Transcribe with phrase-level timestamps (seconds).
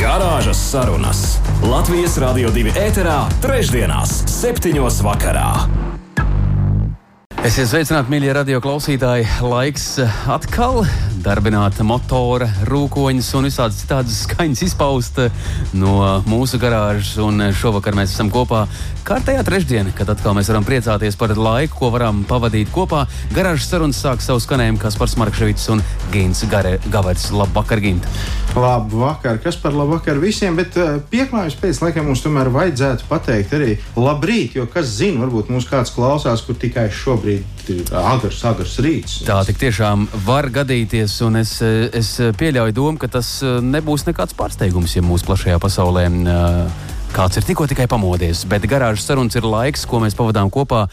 [0.00, 1.18] Garāžas sarunas
[1.60, 5.50] Latvijas Rādio 2 ēterā, trešdienās, septiņos vakarā.
[7.40, 9.24] Esiet sveicināti, mīļie radio klausītāji.
[9.44, 10.82] Laiks eh, atkal
[11.24, 15.94] darbināt motora, rūkoņus un visādas citādas skaņas izpaust eh, no
[16.28, 17.14] mūsu garāžas.
[17.24, 18.66] Un eh, šovakar mēs esam kopā
[19.08, 23.06] kārtējā trešdienā, kad atkal mēs varam priecāties par laiku, ko varam pavadīt kopā.
[23.36, 25.80] Garāžas sarunas sāk savu skanējumu Kaspars Markevits un
[26.12, 27.30] Gins Gavers.
[27.32, 28.08] Labvakar, Gint!
[28.56, 30.74] Labvakar, kas par labvakar visiem, bet
[31.12, 35.94] pieklājums pēc laikam mums tomēr vajadzētu pateikt arī labrīt, jo kas zina, varbūt mūs kāds
[35.94, 39.20] klausās, kur tikai šobrīd ir agrs, agrs rīts.
[39.28, 44.96] Tā tik tiešām var gadīties, un es, es pieļauju domu, ka tas nebūs nekāds pārsteigums,
[44.98, 46.08] ja mūsu plašajā pasaulē.
[46.10, 50.84] Uh, Kāds ir tikko tikai pamodies, bet garāžas sarunas ir laiks, ko mēs pavadām kopā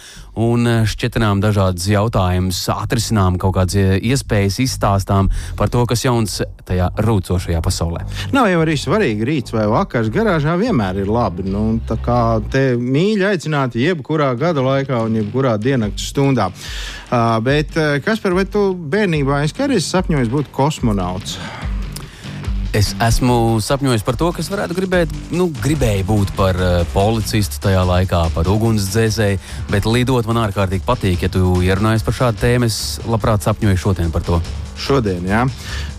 [0.42, 5.30] un eh, šķietinām dažādas jautājumus, atrisinām kaut kādas eh, iespējas, izstāstām
[5.60, 8.02] par to, kas jauns tajā rūcošajā pasaulē.
[8.34, 10.10] Nav jau arī svarīgi rīts vai vakars.
[10.14, 11.46] Garāžā vienmēr ir labi.
[11.46, 16.50] Nu, tā kā te mīļi aicināti jebkurā gada laikā un jebkurā diennakts stundā.
[16.50, 21.38] Uh, bet, kas par vai tu bērnībā es kādreiz sapņoju būt kosmonauts?
[22.78, 27.82] Es esmu sapņojis par to, kas varētu gribēt, nu, gribēju būt par uh, policistu tajā
[27.90, 29.40] laikā, par ugunsdzēsēju,
[29.72, 31.26] bet lidot man ārkārtīgi patīk.
[31.26, 34.38] Ja tu ierunājies par šādu tēmu, es labprāt sapņoju šodien par to.
[34.78, 35.48] Šodien, jā.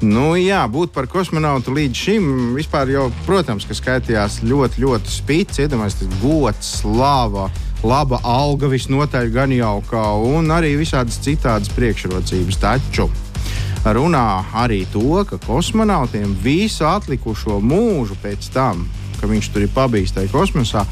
[0.06, 5.58] Nu, jā, būt par kosmonautu līdz šim vispār jau, protams, ka skaitījās ļoti, ļoti spīts,
[5.64, 7.48] iedomājieties, gods, slāva
[7.82, 12.62] laba alga visnotaļ gan jaukā, un arī visādas citādas priekšrocības.
[12.62, 13.10] Taču
[13.84, 18.86] runā arī to, ka kosmonautiem visu atlikušo mūžu pēc tam,
[19.20, 20.84] ka viņš tur ir pabijis tajā kosmosā,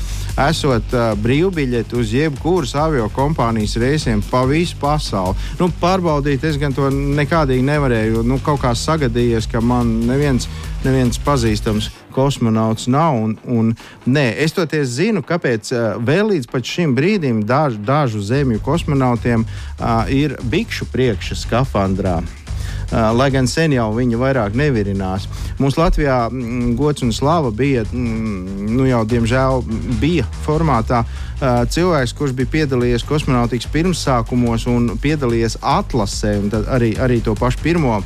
[0.49, 5.37] esot uh, brīvbiļeti uz jebkuras avio kompānijas reisiem pa visu pasauli.
[5.61, 8.25] Nu, pārbaudīt, es gan to nekādīgi nevarēju.
[8.27, 10.49] Nu, kaut kā sagadījies, ka man neviens,
[10.85, 13.19] neviens pazīstams kosmonauts nav.
[13.23, 13.75] Un, un,
[14.07, 20.03] nē, es toties zinu, kāpēc uh, vēl līdz šim brīdim daž, dažu zemju kosmonautiem uh,
[20.11, 22.21] ir bikšu priekšā skafandrā.
[22.87, 25.27] Uh, lai gan sen jau viņi vairāk nevirinās.
[25.59, 29.65] Mums Latvijā mm, gods un slava bija, mm, nu jau diemžēl
[29.99, 37.19] bija formātā uh, cilvēks, kurš bija piedalījies kosmonautikas pirmsākumos un piedalījies atlasē, un arī, arī
[37.27, 37.99] to pašu pirmo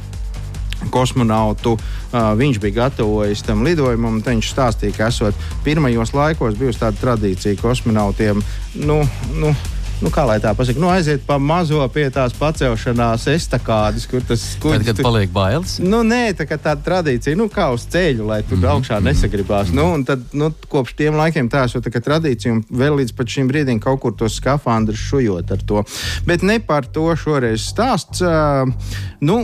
[0.89, 1.77] kosmonautu.
[2.11, 4.23] Uh, viņš bija gatavojis tam lidojumam.
[4.25, 5.37] Viņš stāstīja, ka esot
[5.67, 8.41] pirmajos laikos bijusi tāda tradīcija kosmonautiem.
[8.81, 9.03] Nu,
[9.37, 9.53] nu,
[10.01, 14.45] nu, kā lai tā pasakā, nu, aiziet pa mazo pie tās pacelšanās estakādes, kur tas.
[14.63, 15.79] Tad, kad paliek bailes?
[15.83, 18.73] Nu, nē, tā kā tāda tradīcija, nu, kā uz ceļu, lai tur mm -hmm.
[18.75, 19.73] augšā nesagribās.
[19.77, 23.49] Nu, un tad, nu, kopš tiem laikiem tā ir tā tradīcija, un vēl līdz šim
[23.49, 25.85] brīdim kaut kur tos skafandrus šujot ar to.
[26.27, 28.21] Bet ne par to šoreiz stāsts.
[28.21, 28.73] Uh,
[29.21, 29.37] nu,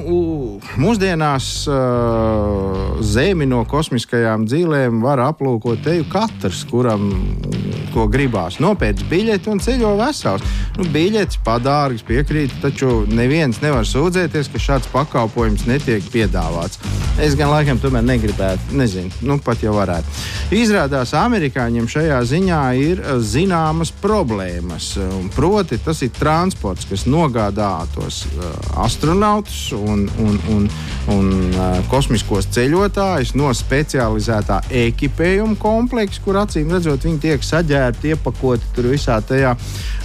[0.76, 7.10] mūsdienās uh, zemi no kosmiskajām dzīvēm var aplūkot teju katrs, kuram
[7.94, 8.60] ko gribās.
[8.62, 10.45] Nopērts biļeti un ceļo vesels.
[10.76, 16.80] Nu, biļetes padārgas piekrīt, taču neviens nevar sūdzēties, ka šāds pakalpojums netiek piedāvāts.
[17.22, 20.12] Es gan laikam tomēr negribētu, nezinu, nu pat jau varētu.
[20.52, 24.90] Izrādās, amerikāņiem šajā ziņā ir eh, zināmas problēmas.
[25.32, 28.44] Proti, tas ir transports, kas nogādā tos uh,
[28.84, 30.68] astronautus un, un, un,
[31.12, 38.72] un uh, kosmiskos ceļotājus no specializētā ekipējuma kompleksa, kur acīm redzot, viņi tiek saģērbti, iepakoti
[38.76, 39.56] tur visā tajā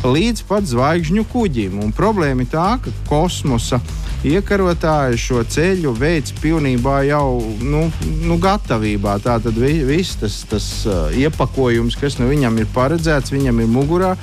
[0.08, 1.82] līdzi līdz pat zvaigžņu kuģim.
[1.84, 3.82] Un problēma ir tā, ka kosmosa
[4.24, 7.90] iekarotāji šo ceļu veids pilnībā jau nu,
[8.24, 9.18] nu, gatavībā.
[9.26, 14.14] Tā tad viss tas, tas uh, iepakojums, kas nu viņam ir paredzēts, viņam ir mugurā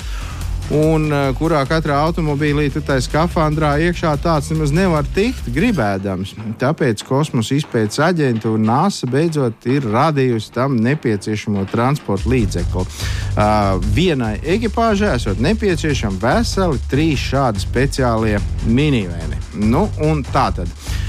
[0.75, 6.35] un uh, kurā katrā automobīlī tu tā skafandrā iekšā tāds nemaz nevar tikt gribēdams.
[6.61, 12.85] Tāpēc kosmosa izpētes aģentūra NASA beidzot ir radījusi tam nepieciešamo transporta līdzekli.
[12.85, 18.39] Uh, vienai ekipāžai esot nepieciešami veseli trīs šādi speciālie
[18.69, 19.48] minivēni.
[19.57, 19.87] Nu,
[20.33, 20.69] tā tad.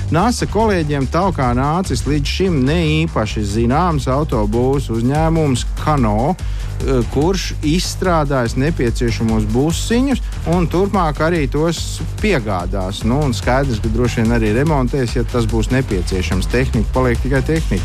[0.10, 6.34] NASA kolēģiem Taukā nācis līdz šim ne īpaši zināms autobūsu uzņēmums Kano,
[6.80, 10.22] Eh, kurš izstrādājis nepieciešamos busiņus
[10.54, 13.02] un turpmāk arī tos piegādās.
[13.04, 16.48] Nu, skaidrs, ka droši vien arī remontēs, ja tas būs nepieciešams.
[16.54, 17.84] Tehnika paliek tikai tehnika.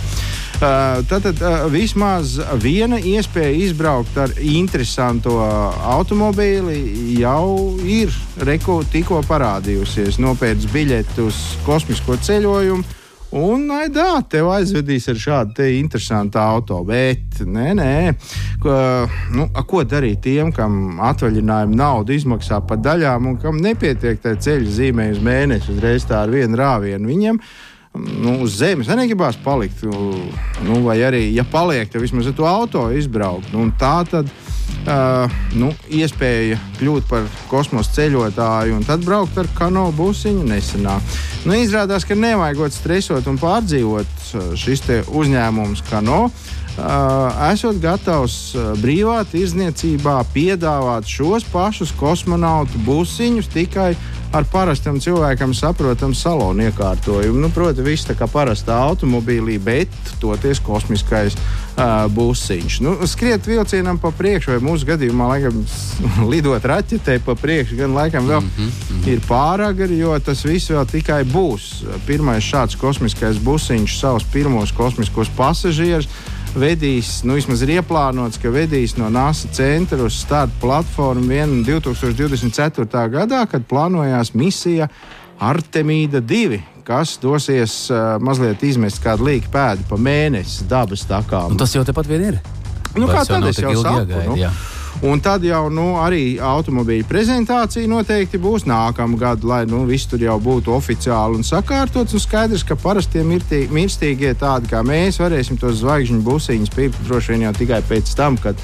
[0.55, 1.41] Tātad
[1.73, 8.15] vismaz viena iespēja izbraukt ar interesantu automobīli jau ir
[8.47, 10.21] reku, tikko parādījusies.
[10.23, 13.01] Nopērts biļeti uz kosmisko ceļojumu.
[13.35, 16.79] Un, aidā, tev aizvedīs ar šādu interesantu auto.
[16.87, 17.95] Bet, nē, nē,
[18.63, 18.77] ko,
[19.35, 24.77] nu, ko darīt tiem, kam atvaļinājuma nauda izmaksā pa daļām un kam nepietiek tā ceļa
[24.79, 27.11] zīmē uz mēnesi, uzreiz tā ar vienu rāvienu.
[27.11, 27.43] Viņiem
[27.95, 29.85] nu, uz zemes negribās palikt.
[30.65, 33.53] Nu, vai arī, ja paliek, tad vismaz ar to auto izbraukt.
[33.55, 39.87] Nu, tā tad uh, nu, iespēja kļūt par kosmosa ceļotāju un tad braukt ar kano
[39.95, 40.99] busiņu nesenā.
[41.45, 46.27] Nu, izrādās, ka nevajag stresot un pārdzīvot šis uzņēmums kano.
[46.75, 53.93] Uh, esot gatavs brīvā tirdzniecībā piedāvāt šos pašus kosmonautu busiņus tikai
[54.35, 57.39] ar parastam cilvēkam saprotamu salonu iekārtojumu.
[57.45, 62.81] Nu, Protams, viss tā kā parastā automobīlī, bet toties kosmiskais uh, busiņš.
[62.83, 65.63] Nu, skriet vilcienam pa priekšu, vai mūsu gadījumā, laikam,
[66.33, 69.09] lidot raķetē pa priekšu, gan laikam vēl mm -hmm.
[69.15, 71.85] ir pārāk, jo tas viss vēl tikai būs.
[72.07, 76.09] Pirmais šāds kosmiskais busiņš savus pirmos kosmiskos pasažierus
[76.59, 82.87] vedīs, nu, vismaz ir ieplānots, ka vedīs no NASA centra uz starta platformu 2024.
[83.13, 84.89] gadā, kad plānojās misija
[85.43, 91.55] Artemīda 2 kas dosies uh, mazliet izmest kādu līku pēdu pa mēnesi dabas takām.
[91.55, 92.41] Un tas jau tepat vien ir.
[92.95, 94.03] Nu, kā tad es jau saku?
[94.05, 94.37] Jāgaida, nu?
[94.39, 94.53] jā.
[95.05, 100.23] Un tad jau nu, arī automobīļa prezentācija noteikti būs nākamā gada, lai nu, viss tur
[100.25, 102.17] jau būtu oficiāli un sakārtots.
[102.17, 107.45] Un skaidrs, ka parastie mirstīgie tādi kā mēs varēsim tos zvaigžņu busiņus pirkt droši vien
[107.45, 108.57] jau tikai pēc tam, kad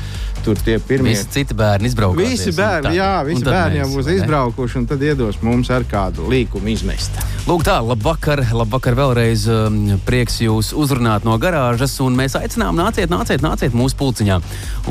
[0.44, 1.14] tur tie pirmie.
[1.14, 2.20] Visi citi bērni izbrauks.
[2.20, 6.72] Visi bērni, jā, visi bērni jau būs izbraukuši, un tad iedos mums ar kādu līkumu
[6.74, 7.16] izmest.
[7.48, 9.46] Lūk, tā, labvakar, labvakar vēlreiz.
[9.50, 14.40] Um, prieks jūs uzrunāt no garāžas, un mēs aicinām, nāciet, nāciet, nāciet mūsu pulciņā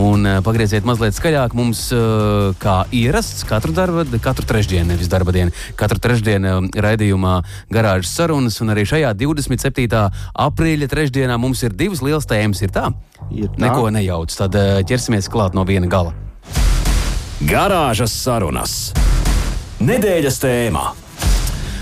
[0.01, 5.33] un uh, pagrieziet mazliet skaļāk mums, eh, kā ierasts, katru, darba, katru trešdienu, nevis darba
[5.35, 7.35] dienu, katru trešdienu eh, raidījumā
[7.73, 8.59] garāžas sarunas.
[8.63, 10.01] Un arī šajā 27.
[10.47, 12.63] aprīļa trešdienā mums ir divas lielas tēmas.
[12.65, 12.89] Ir tā?
[13.29, 14.33] Neko nejauc.
[14.35, 16.15] Tad eh, ķersimies klāt no viena gala.
[17.39, 18.79] Garāžas sarunas.
[19.79, 20.87] Nedēļas tēmā.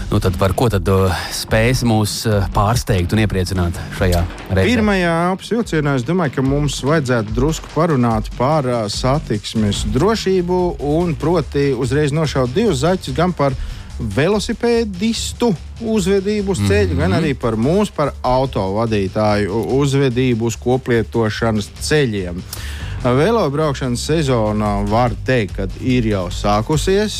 [0.07, 4.21] Nu, tad par ko tad uh, spēs mūs uh, pārsteigt un iepriecināt šajā
[4.55, 4.69] reizē?
[4.69, 10.61] Pirmajā apsilcienā es domāju, ka mums vajadzētu drusku parunāt par satiksmes drošību
[10.93, 13.57] un proti uzreiz nošaut divus zaķus gan par
[13.99, 15.51] velosipēdistu
[15.81, 16.99] uzvedību uz ceļa, mm -hmm.
[16.99, 22.37] gan arī par mūsu, par autovadītāju uzvedību uz koplietošanas ceļiem.
[22.37, 27.15] Uh, Velobraukšanas sezona var teikt, ka ir jau sākusies.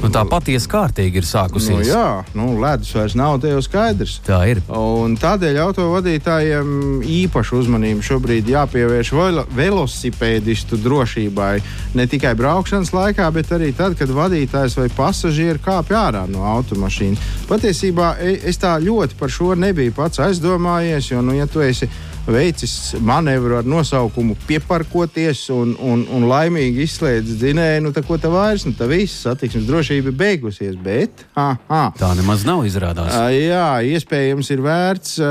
[0.00, 1.76] Nu, tā patiesi kārtīgi ir sākusies.
[1.76, 2.06] Nu, jā,
[2.36, 4.18] nu, ledus vairs nav te jau skaidrs.
[4.26, 4.62] Tā ir.
[4.74, 9.12] Un tādēļ autovadītājiem īpašu uzmanību šobrīd jāpievērš
[9.56, 11.52] velosipēdistu drošībai.
[11.98, 17.26] Ne tikai braukšanas laikā, bet arī tad, kad vadītājs vai pasažieri kāpj ārā no automašīnas.
[17.50, 21.88] Patiesībā e, es tā ļoti par šo nebiju pats aizdomājies, jo, nu, ja tu esi
[22.26, 28.30] veicis manevru ar nosaukumu pieparkoties un, un, un laimīgi izslēdzis dzinēju, nu, tā ko tā
[28.32, 30.76] vairs, nu, tā viss satiksmes drošība beigusies.
[30.80, 33.12] Bet, aha, tā nemaz nav izrādās.
[33.14, 35.30] Uh, jā, iespējams, ir vērts uh,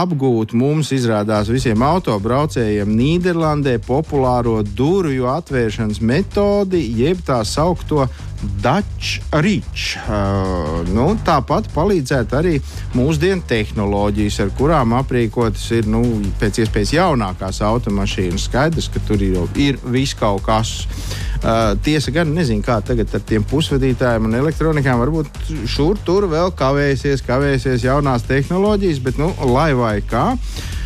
[0.00, 8.06] apgūt mums, izrādās, visiem autobraucējiem Nīderlandē populāro durvju atvēršanas metodi, jeb tā saukto
[8.62, 9.96] Dutch Rich.
[10.06, 12.54] Uh, nu, tāpat palīdzētu arī
[12.94, 16.02] mūsdienu tehnoloģijas, ar kurām aprīkotas ir nu,
[16.40, 18.46] pēc iespējas jaunākās automašīnas.
[18.48, 20.74] Skaidrs, ka tur ir, ir viss kaut kas.
[21.38, 25.02] Uh, tiesa gan nezinu, kā tagad ar tiem pusvadītājiem un elektronikām.
[25.02, 30.32] Varbūt šur tur vēl kavēsies, kavēsies jaunās tehnoloģijas, bet nu, lai vai kā.
[30.34, 30.77] Uh,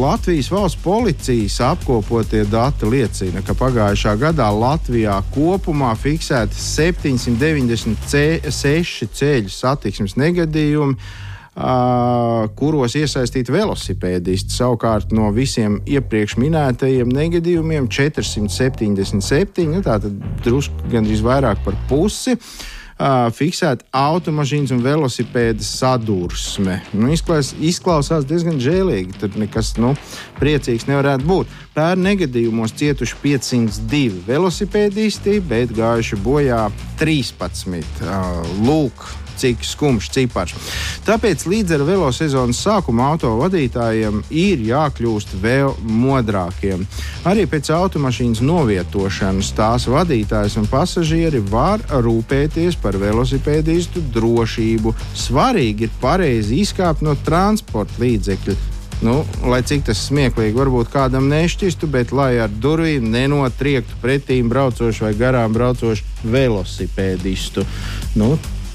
[0.00, 10.16] Latvijas valsts policijas apkopotie dati liecina, ka pagājušā gadā Latvijā kopumā fiksēti 796 ceļu satiksmes
[10.16, 10.94] negadījumi.
[11.56, 14.52] Uh, kuros iesaistīti velosipēdisti.
[14.52, 20.12] Savukārt no visiem iepriekš minētajiem negadījumiem 477, nu, tātad
[20.44, 22.36] drusku gandrīz vairāk par pusi.
[22.36, 26.78] Uh, uh, fiksēta automašīnas un velosipēda sadursme.
[26.96, 29.18] Nu, izklaus, izklausās diezgan žēlīgi.
[29.20, 29.94] Tur nekas nu,
[30.40, 31.52] priecīgs nevarētu būt.
[31.76, 36.66] Pērn negadījumos cietuši 502 velosipēdisti, bet gājuši bojā
[37.00, 38.02] 13.
[38.06, 39.08] Uh, lūk,
[39.40, 40.54] cik skumjš cipars.
[41.06, 46.86] Tāpēc līdz ar velosezonas sākuma autovadītājiem ir jākļūst vēl modrākiem.
[47.28, 54.94] Arī pēc automašīnas novietošanas tās vadītājs un pasažieri var rūpēties par velosipēdistu drošību.
[55.26, 58.56] Svarīgi ir pareizi izkāpt no transporta līdzekļa
[59.00, 65.04] Nu, lai cik tas smieklīgi varbūt kādam nešķistu, bet lai ar durvīm nenotriektu pretīm braucošu
[65.04, 67.66] vai garām braucošu velosipēdistu.
[68.16, 68.32] Nu,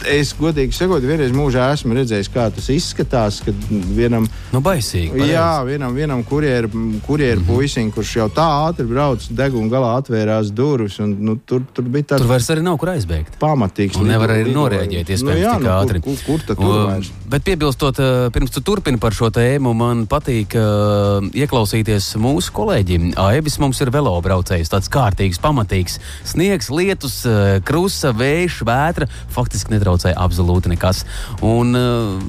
[0.09, 3.41] es godīgi sakot, vienreiz mūžā esmu redzējis, kā tas izskatās.
[3.45, 3.55] Kad
[3.95, 5.33] vienam, nu, baisīgi, pareiz.
[5.33, 6.69] jā, vienam, vienam kurjeru
[7.05, 7.55] kurjer mm -hmm.
[7.55, 10.99] puisim, kurš jau tā ātri brauc, deguna galā atvērās durvis.
[10.99, 13.39] Un, nu, tur, tur bija tāds tur vairs arī nav kur aizbēgt.
[13.39, 13.97] Pamatīgs.
[13.99, 16.01] Un nevar arī norēģēt, iespējams, nu, jā, tik nu, ātri.
[16.01, 17.11] Kur, kur, kur tur vairs?
[17.29, 23.13] Bet piebilstot, eh, pirms tu turpini par šo tēmu, man patīk uh, ieklausīties mūsu kolēģim.
[23.15, 25.99] Aibis mums ir velobraucējs, tāds kārtīgs, pamatīgs.
[26.23, 29.07] Sniegs, lietus, eh, krusta, vējš, vētra.
[29.29, 31.03] Faktiski netrauc netraucēja absolūti nekas.
[31.43, 32.19] Un, uh,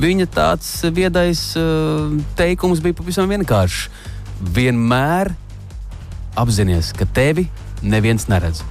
[0.00, 3.88] viņa tāds viedais uh, teikums bija pavisam vienkāršs.
[4.40, 5.34] Vienmēr
[6.40, 7.48] apzināties, ka tevi
[7.82, 8.64] neviens neredz.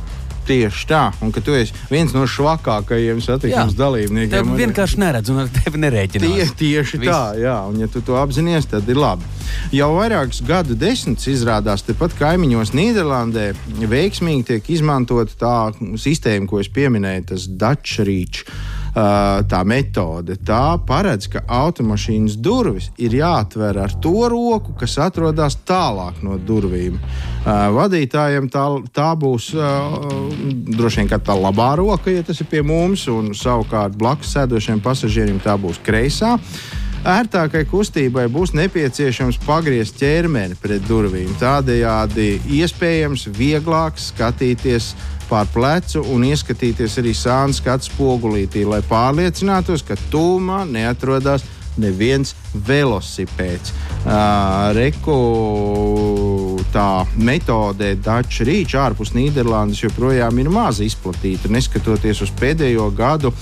[0.49, 4.33] Tieši tā, un ka tu esi viens no švakākajiem satiksmes dalībniekiem.
[4.33, 6.33] Tev vienkārši neredz un ar tevi nerēķinās.
[6.33, 7.11] Tie, tieši Viss.
[7.11, 9.29] tā, jā, un ja tu to apzinājies, tad ir labi.
[9.75, 13.51] Jau vairākus gadu desmitus izrādās tepat kaimiņos Nīderlandē
[13.93, 15.55] veiksmīgi tiek izmantota tā
[16.01, 18.45] sistēma, ko es pieminēju, tas Dutch Reach
[18.93, 20.35] tā metode.
[20.45, 26.97] Tā paredz, ka automašīnas durvis ir jāatver ar to roku, kas atrodas tālāk no durvīm.
[27.45, 28.65] Vadītājiem tā,
[28.95, 34.33] tā būs droši vien tā labā roka, ja tas ir pie mums, un savukārt blakus
[34.35, 36.37] sēdošiem pasažieriem tā būs kreisā.
[36.99, 41.29] Ērtākai kustībai būs nepieciešams pagriezt ķermeni pret durvīm.
[41.39, 44.89] Tādējādi iespējams vieglāk skatīties
[45.29, 51.45] pār plecu un ieskatīties arī sānu skatu spogulītī, lai pārliecinātos, ka tūmā neatrodas
[51.79, 52.33] neviens
[52.67, 53.71] velosipēds.
[53.99, 55.15] Uh, reku
[56.73, 63.33] tā metode Dutch Reach ārpus Nīderlandes joprojām ir maz izplatīta, neskatoties uz pēdējo gadu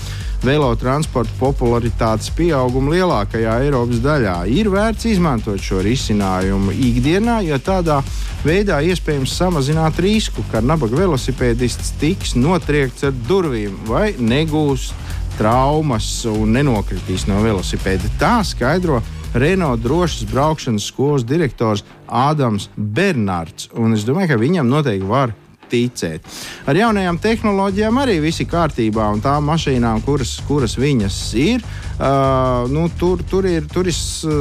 [0.44, 4.36] velotransporta popularitātes pieaugumu lielākajā Eiropas daļā.
[4.52, 8.00] Ir vērts izmantot šo risinājumu ikdienā, jo tādā
[8.44, 14.92] veidā iespējams samazināt risku, ka nabaga velosipēdists tiks notriekts ar durvīm vai negūs
[15.38, 18.10] traumas un nenokritīs no velosipēda.
[18.18, 19.02] Tā skaidro
[19.34, 23.68] Renault drošas braukšanas skolas direktors Ādams Bernards.
[23.76, 25.34] Un es domāju, ka viņam noteikti var
[25.70, 26.24] ticēt.
[26.68, 31.64] Ar jaunajām tehnoloģijām arī viss ir kārtībā, un tām mašīnām, kuras, kuras viņas ir,
[31.98, 33.96] uh, nu, tur, tur, ir, tur ir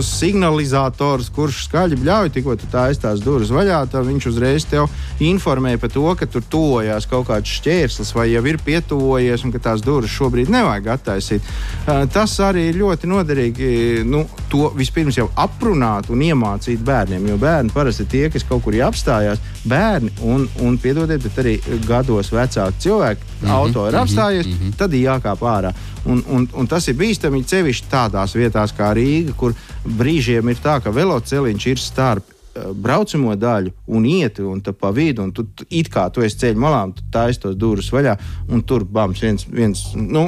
[0.06, 4.88] signalizators, kurš skaļi bļauj, tikko tu tā aizstās durvis vaļā, tad viņš uzreiz tev
[5.24, 9.64] informē par to, ka tur tuvojās kaut kāds šķērslis vai jau ir pietuvojies un ka
[9.70, 11.52] tās durvis šobrīd nevajag attaisīt.
[11.86, 13.72] Uh, tas arī ir ļoti noderīgi
[14.08, 18.66] nu, to vispirms jau aprunāt un iemācīt bērniem, jo bērni parasti ir tie, kas kaut
[18.66, 19.42] kur apstājās.
[19.68, 24.48] Bērni un, un piedodiet, bet arī gados vecāki cilvēki mm -hmm, auto ir mhm, apstājies,
[24.48, 24.78] mm -hmm.
[24.78, 25.74] tad ir jākāp ārā.
[26.06, 29.54] Un, un, un tas ir bīstami cevišķi tādās vietās kā Rīga, kur
[29.86, 32.24] brīžiem ir tā, ka veloceliņš ir starp
[32.58, 36.60] Eh, braucamo daļu un iet un pa vidu, un tu it kā tu esi ceļš
[36.60, 38.16] malā, tu taisi tos durvis vaļā,
[38.54, 40.24] un tur bams viens, viens nu,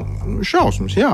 [0.46, 1.12] šausmas, jā.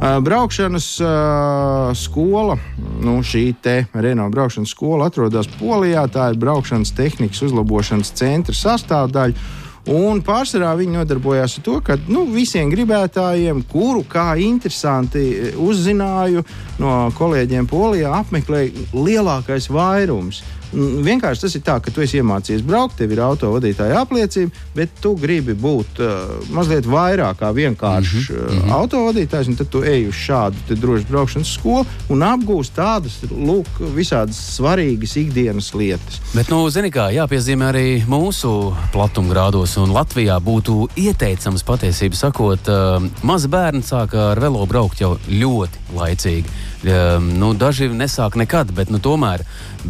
[0.00, 2.58] Uh, braukšanas uh, skola,
[3.04, 9.48] nu, šī te Renault braukšanas skola atrodas Polijā, tā ir braukšanas tehnikas uzlabošanas centra sastāvdaļa.
[9.88, 16.44] Un pārsvarā viņi nodarbojās ar to, ka nu, visiem gribētājiem, kuru kā interesanti uzzināju
[16.82, 20.42] no kolēģiem Polijā, apmeklēja lielākais vairums.
[20.72, 24.92] Mm, vienkārši tas ir tā, ka tu esi iemācījies braukt, tev ir autovadītāja apliecība, bet
[25.02, 28.68] tu gribi būt uh, mazliet vairāk kā vienkāršs mm -hmm.
[28.68, 29.56] uh, autovadītājs.
[29.58, 35.74] Tad tu ej uz šādu drošu braukšanas skolu un apgūsi tādas lūk, visādas svarīgas ikdienas
[35.74, 36.20] lietas.
[36.34, 43.02] Bet, nu, zini, kā jāpiezīmē arī mūsu platumgrādos, un Latvijā būtu ieteicams patiesībā sakot, uh,
[43.22, 46.69] mazi bērni sāka ar velo braukt jau ļoti laicīgi.
[46.80, 49.42] Uh, nu, daži nesāk nekad, bet nu, tomēr.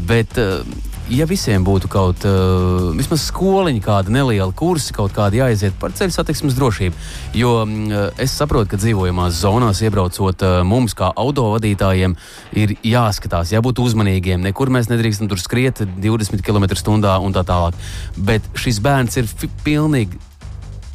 [0.09, 0.65] Bet, uh,
[1.11, 6.15] ja visiem būtu kaut uh, vismaz skoliņa, kāda neliela kursa, kaut kāda jāiziet par ceļu
[6.15, 7.05] satiksmes drošību.
[7.39, 12.17] Jo uh, es saprotu, ka dzīvojamās zonās iebraucot uh, mums, kā autovadītājiem,
[12.59, 14.43] ir jāskatās, jābūt uzmanīgiem.
[14.51, 17.79] Nekur mēs nedrīkstam tur skriet 20 km/h un tā tālāk.
[18.19, 19.31] Bet šis bērns ir
[19.63, 20.19] pilnīgi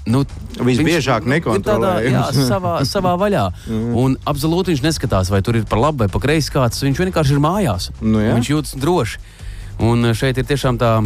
[0.06, 0.22] Nu,
[0.62, 2.38] Visbiežāk nekontrolējams.
[2.38, 3.46] Jā, savā, savā vaļā.
[3.66, 3.96] Mm.
[3.98, 6.84] Un absolūti viņš neskatās, vai tur ir pa labi vai pa kreisi kāds.
[6.86, 7.90] Viņš vienkārši ir mājās.
[8.02, 8.36] Nu, jā.
[8.38, 9.24] viņš jūtas droši.
[9.86, 11.00] Un šeit ir tiešām tā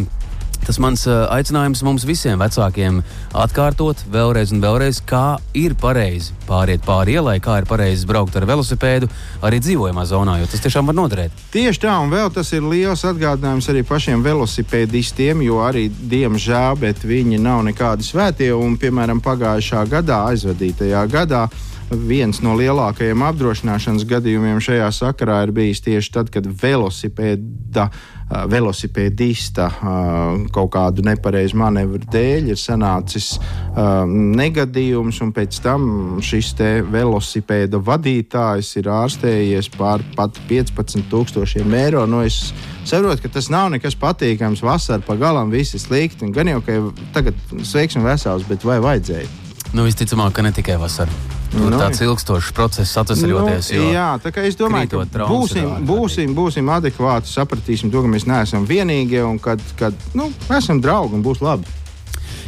[0.66, 3.00] Tas mans aicinājums mums visiem vecākiem
[3.34, 8.46] atkārtot vēlreiz un vēlreiz, kā ir pareizi pāriet pāri ielai, kā ir pareizi braukt ar
[8.48, 9.08] velosipēdu
[9.46, 11.34] arī dzīvojamā zonā, jo tas tiešām var noderēt.
[11.54, 16.78] Tieši tā, un vēl tas ir liels atgādinājums arī pašiem velosipēdistiem, jo arī, diemžēl,
[17.10, 21.46] viņi nav nekādi svētie, un, piemēram, pagājušā gadā, aizvadītajā gadā,
[21.90, 27.88] viens no lielākajiem apdrošināšanas gadījumiem šajā sakarā ir bijis tieši tad, kad velosipēda
[28.30, 35.88] velosipēdista uh, kaut kādu nepareizu manevru dēļ ir sanācis uh, negadījums, un pēc tam
[36.24, 36.52] šis
[36.90, 42.06] velosipēda vadītājs ir ārstējies par pat 15,000 eiro.
[42.10, 42.52] Nu, es
[42.84, 44.64] saprotu, ka tas nav nekas patīkams.
[44.66, 46.30] Vasarā pa galam viss ir slikti.
[46.34, 46.80] Gan jau, ka
[47.16, 49.28] tagad sveiks un vesels, bet vai vajadzēja?
[49.74, 51.39] Nu, visticamāk, ka ne tikai vasarā.
[51.50, 53.72] Nu, nu, tāds ilgstošs process, atvesaļoties.
[53.74, 58.28] Nu, jā, tā kā es domāju, ka būsim, būsim, būsim adekvāti, sapratīsim to, ka mēs
[58.30, 61.66] neesam vienīgie un kad, kad nu, esam draugi un būs labi.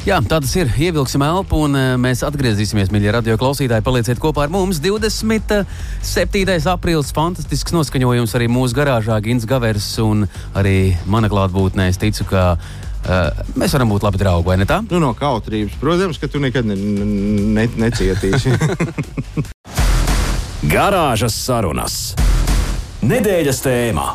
[0.02, 0.66] Jā, tā tas ir.
[0.82, 3.84] Ievilksim elpu un uh, mēs atgriezīsimies, mīļie radio klausītāji.
[3.86, 4.80] Palieciet kopā ar mums.
[4.82, 5.62] 27.
[6.72, 10.26] aprīlis, fantastisks noskaņojums arī mūsu garāžā, Gins Gavers un
[10.58, 11.86] arī mana klātbūtnē.
[11.92, 12.56] Es ticu, ka
[13.02, 14.76] Uh, mēs varam būt labi draugi, vai ne tā?
[14.86, 15.74] Nu, no kautrības.
[15.80, 18.52] Protams, ka tu nekad ne, ne, necietīsi.
[20.74, 21.96] Garāžas sarunas.
[23.02, 24.06] Nedēļas tēmā.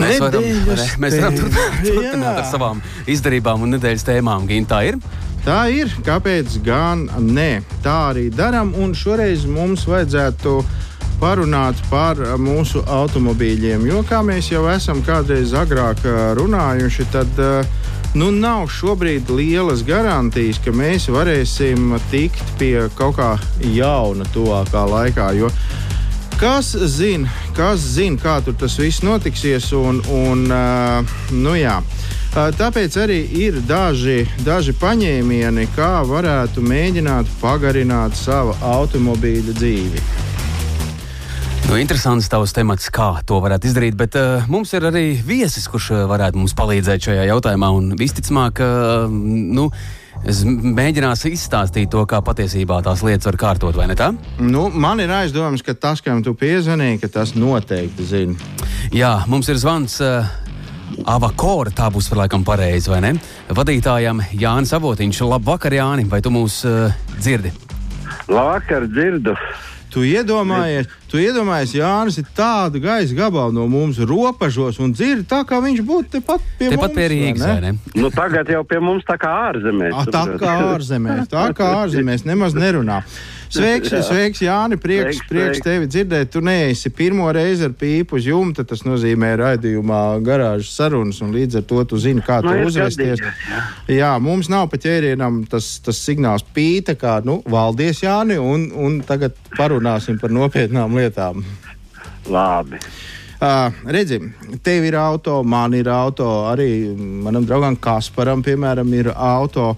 [0.00, 1.36] Mēs varam, ne, mēs varam
[1.84, 4.48] turpināt ar savām izdarībām un nedēļas tēmām.
[4.48, 5.00] Gīna, tā ir?
[5.44, 5.92] Tā ir.
[6.08, 7.60] Kāpēc gan ne?
[7.84, 8.72] Tā arī darām.
[8.80, 10.84] Un šoreiz mums vajadzētu uh,
[11.20, 13.86] parunāt par mūsu automobīļiem.
[13.88, 16.04] Jo, kā mēs jau esam kādreiz agrāk
[16.38, 17.40] runājuši, tad
[18.16, 23.34] nu, nav šobrīd lielas garantijas, ka mēs varēsim tikt pie kaut kā
[23.76, 25.32] jauna tuvākā laikā.
[25.40, 25.52] Jo,
[26.36, 29.70] Kas zina, kas zina, kā tur tas viss notiksies.
[29.72, 30.42] Un, un,
[31.32, 31.78] nu jā.
[32.36, 40.25] Tāpēc arī ir daži, daži paņēmieni, kā varētu mēģināt pagarināt savu automobīļa dzīvi.
[41.66, 45.88] Nu, interesants tavs temats, kā to varētu izdarīt, bet uh, mums ir arī viesis, kurš
[45.90, 47.70] uh, varētu mums palīdzēt šajā jautājumā.
[47.74, 49.64] Un visticamāk, uh, nu,
[50.30, 54.12] es mēģināšu izstāstīt to, kā patiesībā tās lietas var kārtot, vai ne tā?
[54.38, 58.38] Nu, man ir aizdomas, ka tas, kam tu piezvanīji, ka tas noteikti zina.
[58.94, 59.98] Jā, mums ir zvans.
[59.98, 60.34] Uh,
[61.02, 63.16] Avakora, tā būs laikam pareizi, vai ne?
[63.50, 65.26] Vadītājam Jānis Avotiņš.
[65.34, 67.50] Labvakar, Jāni, vai tu mūs uh, dzirdi?
[68.30, 69.34] Labvakar, dzirdu.
[69.96, 75.38] Tu iedomājies, tu iedomājies, Jānis ir tādu gaisa gabalu no mums robežos un dzird tā,
[75.48, 76.98] kā viņš būtu tepat pie tepat mums.
[76.98, 77.72] Pie Rīgas, ne?
[77.72, 77.94] Ne?
[77.96, 79.96] Nu, tagad jau pie mums tā kā ārzemēs.
[79.96, 83.00] A, tā kā ārzemēs, tā kā ārzemēs nemaz nerunā.
[83.52, 85.64] Sveiks, sveiks Jāni, prieks, sveiks, prieks sveiks.
[85.64, 86.30] tevi dzirdēt.
[86.34, 91.60] Tu neesi pirmo reizi ar pīpu uz jumta, tas nozīmē raidījumā garāžas sarunas, un līdz
[91.60, 93.22] ar to tu zini, kā no, tu uzvesties.
[93.22, 93.62] Jā.
[93.92, 99.00] jā, mums nav pa ķērienam tas, tas signāls pīta, kā, nu, valdies Jāni, un, un
[99.06, 101.44] tagad parunāsim par nopietnām lietām.
[102.30, 102.80] Labi.
[103.36, 104.16] Uh, redzi,
[104.64, 109.74] tev ir auto, man ir auto, arī manam draugam Kasparam, piemēram, ir auto.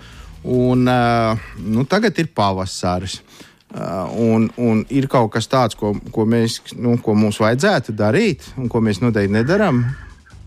[0.48, 3.18] Un, uh, nu, tagad ir pavasaris.
[3.18, 8.48] Uh, un, un ir kaut kas tāds, ko, ko, mēs, nu, ko mums vajadzētu darīt,
[8.57, 9.83] un ko mēs noteikti nedarām.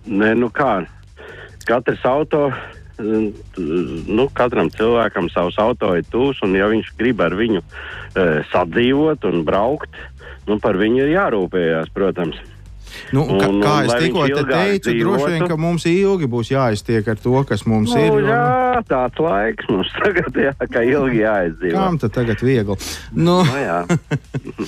[0.09, 0.81] Nē, nu kā.
[1.67, 2.47] Katrs auto,
[3.01, 9.27] nu, katram cilvēkam savs auto ir tūs, un ja viņš grib ar viņu e, sadzīvot
[9.29, 9.93] un braukt,
[10.49, 12.41] nu, par viņu ir jārūpējās, protams.
[13.15, 15.01] Nu, un, kā, kā es tikko te teicu, dzīvotu.
[15.01, 18.15] droši vien, ka mums ilgi būs jāiztiek ar to, kas mums nu, ir.
[18.15, 21.75] Jo, jā, tāds laiks mums tagad, jā, ka ilgi jāizdzīvo.
[21.75, 22.79] Kām tad tagad viegli?
[23.11, 23.41] Nu.
[23.47, 23.79] Nu, jā.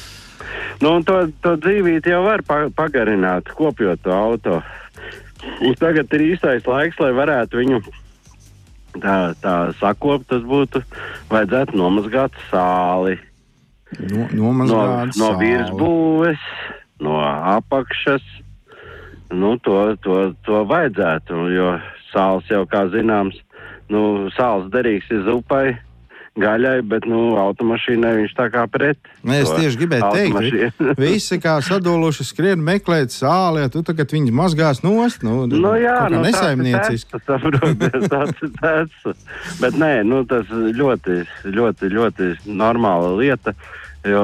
[0.83, 2.45] nu, to, to dzīvību jau var
[2.77, 4.61] pagarināt, kopjot to auto.
[5.63, 7.81] Un tagad ir īstais laiks, lai varētu viņu
[9.01, 10.29] tā, tā sakopt.
[10.31, 10.83] Tas būtu
[11.31, 13.17] vajadzētu nomazgāt sāli.
[13.99, 16.47] No, nomazgāt no, no virsbūves
[17.03, 17.19] no
[17.57, 18.25] apakšas.
[19.33, 21.71] Nu, to, to, to vajadzētu, jo
[22.11, 23.39] sāls jau, kā zināms,
[23.89, 25.65] nu, sāls derīgs ir zupai
[26.39, 28.97] gaļai, bet nu, automašīnai viņš tā kā pret.
[29.25, 34.33] Nē, es tieši gribēju teikt, visi kā sadoluši skrien meklēt sāli, ja tu tagad viņus
[34.37, 35.25] mazgās nost.
[35.25, 37.21] Nu, nu jā, nu, nesaimnieciski.
[37.27, 37.59] Tas ir
[38.57, 39.05] tāds.
[39.61, 41.21] Bet nē, nu, tas ļoti,
[41.53, 43.53] ļoti, ļoti normāla lieta.
[44.03, 44.23] Jo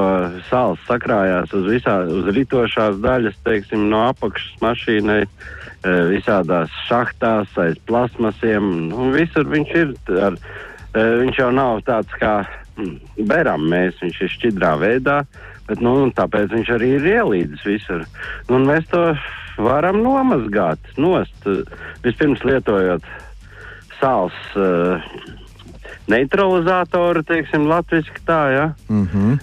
[0.50, 7.78] sāls sakrājās uz, visā, uz ritošās daļas, teiksim, no apakšas mašīnai, e, visādās šachtās, aiz
[7.88, 8.66] plasmasiem.
[8.90, 9.94] Nu, visur viņš ir.
[10.28, 10.36] Ar,
[10.92, 12.34] e, viņš jau nav tāds kā
[12.76, 15.22] mm, beram mēs, viņš ir šķidrā veidā,
[15.70, 18.04] bet nu, tāpēc viņš arī ir ielīdzis visur.
[18.50, 19.06] Nu, un mēs to
[19.64, 21.48] varam nomazgāt, nost,
[22.04, 23.08] vispirms lietojot
[23.96, 24.36] sāls.
[24.56, 25.00] Uh,
[26.08, 28.66] neutralizatoru, teiksim, latviešu tā, ja?
[28.88, 29.38] Mm -hmm.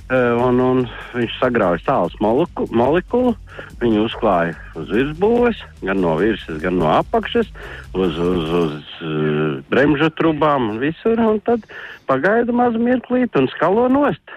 [0.47, 3.35] un, un viņš sagrauja sāls moleku, molekulu,
[3.81, 7.47] viņu uzklāja uz virsbūves, gan no virsmas, gan no apakšas,
[7.93, 11.59] uz, uz, uz uh, bremžu trubām un visur, un tad
[12.05, 14.35] pagaida mazu mirklīt un skalo nost.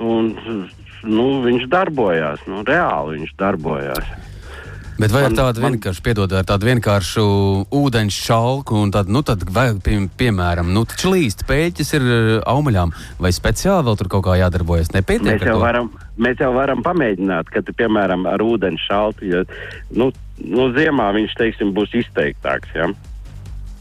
[0.00, 0.34] Un,
[1.04, 4.29] nu, viņš darbojās, nu, reāli viņš darbojās.
[5.00, 7.22] Bet vai ar Man- tādu man- vienkāršu, piedod, ar tādu vienkāršu
[7.72, 12.40] ūdeņu šalku, un tad, nu, tad vai, pie, piemēram, nu, taču līst pēķis ir eh,
[12.44, 14.92] aumaļām, vai speciāli vēl tur kaut kā jādarbojas?
[14.92, 19.24] Nepietiek Mēs ar jau, varam, mēs jau varam pamēģināt, ka, tu, piemēram, ar ūdeni šaltu,
[19.30, 19.44] ja
[19.96, 20.10] nu,
[20.44, 22.68] nu, ziemā viņš teiksim, būs izteiktāks.
[22.76, 22.90] Ja?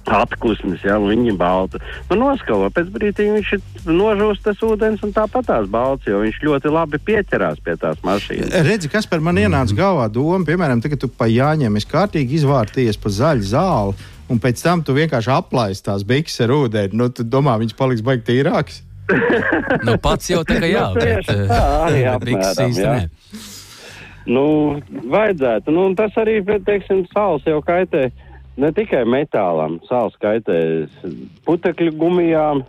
[0.10, 1.80] Atklāsmes, jau viņa balta.
[2.10, 6.40] Nu, noskalo pēc brīdī viņš ir nožūst tas ūdens un tāpat tās balts, jo viņš
[6.46, 8.56] ļoti labi pieķerās pie tās mašīnas.
[8.66, 12.98] Redzi, kas par mani ienāca galvā doma, piemēram, tagad tu pa Jāņiem esi kārtīgi izvārtījies
[13.02, 16.98] pa zaļu zāli, un pēc tam tu vienkārši aplaisti tās bikses ar ūdeni.
[16.98, 18.84] Nu, tu domā, viņas paliks baigi tīrākas.
[19.86, 22.94] Nu, pats jau tā kā jā, Nu, bet tā, arī eh, Biks apmēram, īsti jā.
[22.94, 23.48] nē.
[24.30, 24.44] Nu,
[25.10, 25.74] vajadzētu.
[25.74, 28.10] Nu, un tas arī, teiksim, sāls jau kaitē
[28.60, 29.80] ne tikai metālam.
[29.90, 30.60] Sāls kaitē
[31.48, 32.64] putekļu gumijām,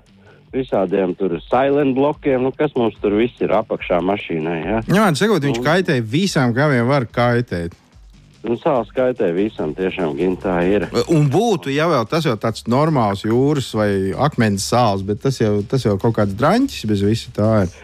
[0.54, 4.58] visādiem tur silent blokiem, nu, kas mums tur viss ir apakšā mašīnai.
[4.64, 4.80] Ja?
[4.86, 7.76] Jā, man sakot, viņš kaitē visām, kā vien var kaitēt.
[8.40, 10.86] Un sāls kaitē visam, tiešām gintā ir.
[11.12, 15.58] Un būtu, ja vēl tas jau tāds normāls jūras vai akmens sāls, bet tas jau,
[15.68, 17.74] tas jau kaut kāds draņķis bez visa tā ir.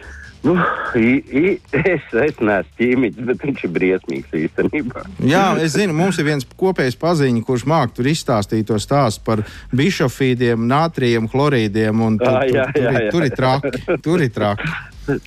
[0.47, 0.55] Nu,
[0.95, 5.03] i, i, es, es neesmu ķīmiķis, bet viņš ir briesmīgs īstenībā.
[5.27, 9.43] Jā, es zinu, mums ir viens kopējs paziņš, kurš māk tur izstāstīt to stāstu par
[9.75, 12.05] bišofīdiem, nātrijiem, chlorīdiem.
[12.07, 13.99] un Tur, tur, tur, tur ir traki.
[14.05, 14.71] Tur ir traki.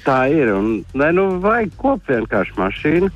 [0.04, 0.52] Tā ir.
[0.54, 3.10] Un, ne, nu, vajag kopt vienkārši mašīnu.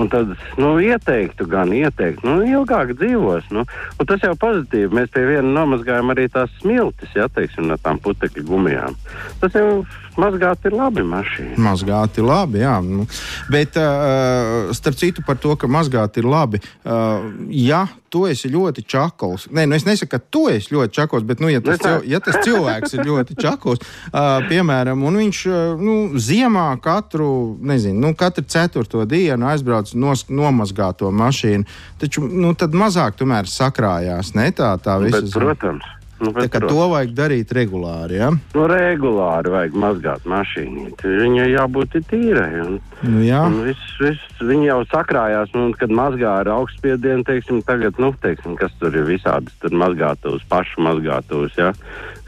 [0.00, 3.50] Un tad nu, ieteiktu, gan ieteiktu, nu, ilgāk dzīvos.
[3.54, 3.64] Nu.
[3.98, 4.92] Un tas jau pozitīvi.
[5.00, 8.96] Mēs pie viena nomazgājām arī tās smiltis, ja teiksim, no tām putekļu gumijām.
[9.42, 9.82] Tas jau
[10.20, 11.56] mazgāt ir labi mašīna.
[11.60, 12.76] Mazgāt ir labi, jā.
[12.84, 13.06] Nu,
[13.52, 16.60] bet, uh, starp citu, par to, ka mazgāt ir labi.
[16.84, 21.26] Uh, ja tu esi ļoti čakls, nē, nu es nesaku, ka tu esi ļoti čakls,
[21.26, 25.42] bet, nu, ja tas, cil, ja tas cilvēks ir ļoti čakls, uh, piemēram, un viņš
[25.46, 31.66] uh, nu, ziemā katru, nezinu, nu, katru ceturto dienu aizbrauc nos, nomazgāt to mašīnu,
[32.00, 35.22] taču nu, tad mazāk tomēr sakrājās, ne tā, tā visa.
[35.22, 35.96] Bet, protams.
[36.20, 36.72] Nu, Tā bet, protams.
[36.72, 38.18] to vajag darīt regulāri.
[38.20, 38.28] Ja?
[38.52, 40.90] Nu, regulāri vajag mazgāt mašīnu.
[41.00, 42.50] Viņai jābūt tīrai.
[42.60, 43.40] Un, Nu, jā.
[43.64, 48.74] viss, viss, viņi jau sakrājās, un, kad mazgā ar augstspiedienu, teiksim, tagad, nu, teiksim, kas
[48.80, 51.56] tur ir visādas tur mazgātavas, pašu mazgātavas.
[51.56, 51.70] Ja?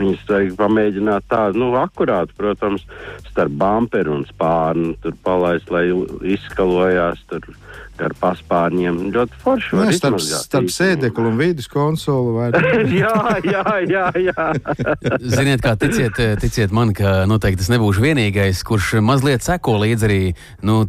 [0.00, 2.86] Viņus vajag pamēģināt tādu, nu, akurātu, protams,
[3.28, 5.90] starp bumperu un spārnu, tur palaist, lai
[6.32, 7.52] izskalojās tur
[8.02, 8.98] ar paspārņiem.
[9.14, 9.76] Ļoti forši.
[9.76, 12.32] var Nē, starp, izmazgāt starp sēdekli un vidus konsoli.
[12.36, 12.48] Vai...
[13.02, 13.14] jā,
[13.46, 14.46] jā, jā, jā.
[15.36, 20.20] Ziniet, kā ticiet, ticiet man, ka noteikti es nebūšu vienīgais, kurš mazliet seko līdzi arī.
[20.62, 20.84] Nu,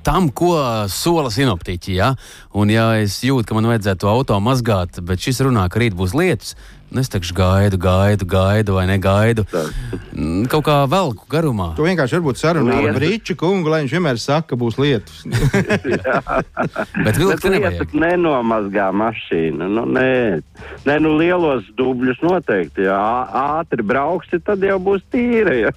[0.00, 0.54] Tam, ko
[0.88, 2.14] sola sinoptiķi, ja?
[2.56, 5.92] un ja es jūtu, ka man vajadzētu to auto mazgāt, bet šis runā, ka rīt
[5.92, 9.44] būs lietus, nu es teikšu, gaidu, gaidu, gaidu vai negaidu.
[10.10, 11.70] Mm, Kaut kā velku garumā.
[11.78, 12.96] Tu vienkārši varbūt sarunā ar.
[12.96, 15.22] Brīču kungu, lai viņš vienmēr saka, ka būs lietus.
[17.04, 17.94] Bet vilkt nevajag.
[17.94, 19.68] nenomazgā mašīnu.
[19.70, 20.40] Nu, nē.
[20.88, 22.86] nē, nu lielos dubļus noteikti.
[22.88, 25.54] Ja ā- ātri brauksi, tad jau būs tīra.
[25.60, 25.72] Ja.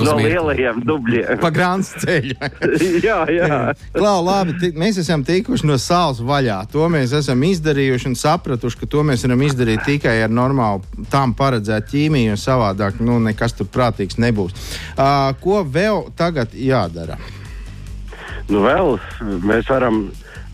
[0.00, 1.38] no lielajiem dubļiem.
[1.40, 2.48] pa grāns ceļa.
[3.06, 3.58] jā, jā.
[3.94, 6.56] Klau, labi, ti- mēs esam tikuši no sāls vaļā.
[6.72, 11.34] To mēs esam izdarījuši un sapratuši, ka to mēs varam izdarīt tikai ar normālu tam
[11.38, 14.56] paredzētu ķīmiju, jo savādāk nu, nekas tur prātīgs nebūs.
[14.96, 17.18] Uh, ko vēl tagad jādara?
[18.50, 18.96] Nu, vēl
[19.46, 20.08] mēs varam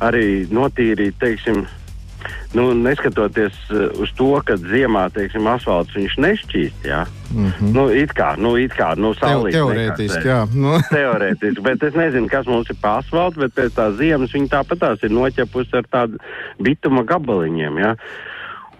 [0.04, 1.64] arī notīrīt, teiksim,
[2.56, 3.56] nu, neskatoties
[4.00, 6.84] uz to, ka ziemā, teiksim, asfalts viņš nešķīst.
[6.88, 7.04] Jā.
[7.30, 7.72] Mm -hmm.
[7.74, 10.28] Nu, it kā, nu, it kā, nu, saulīt teorētiski, nekāpē.
[10.28, 10.40] jā.
[10.54, 14.48] Nu, Teorētiski, bet es nezinu, kas mums ir pa asfaltam, bet pēc tās ziemas viņi
[14.48, 16.18] tāpat tās ir noķepusi ar tādu
[16.60, 17.78] bituma gabaliņiem.
[17.78, 17.96] Ja?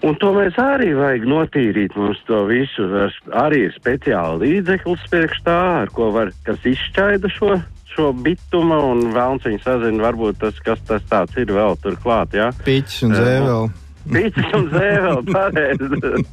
[0.05, 1.97] Un to mēs arī vajag notīrīt.
[1.97, 7.31] Mums to visu ar- arī ir speciāli līdzeklis priekš tā, ar ko var, kas izšķaida
[7.33, 7.57] šo,
[7.95, 12.37] šo bitumu, un vēlams viņi sazina, varbūt tas, kas tas tāds ir vēl turklāt.
[12.37, 12.53] Ja?
[12.67, 13.86] piķis un zēveli.
[14.13, 16.25] Pīcis un zēveli, pareizi.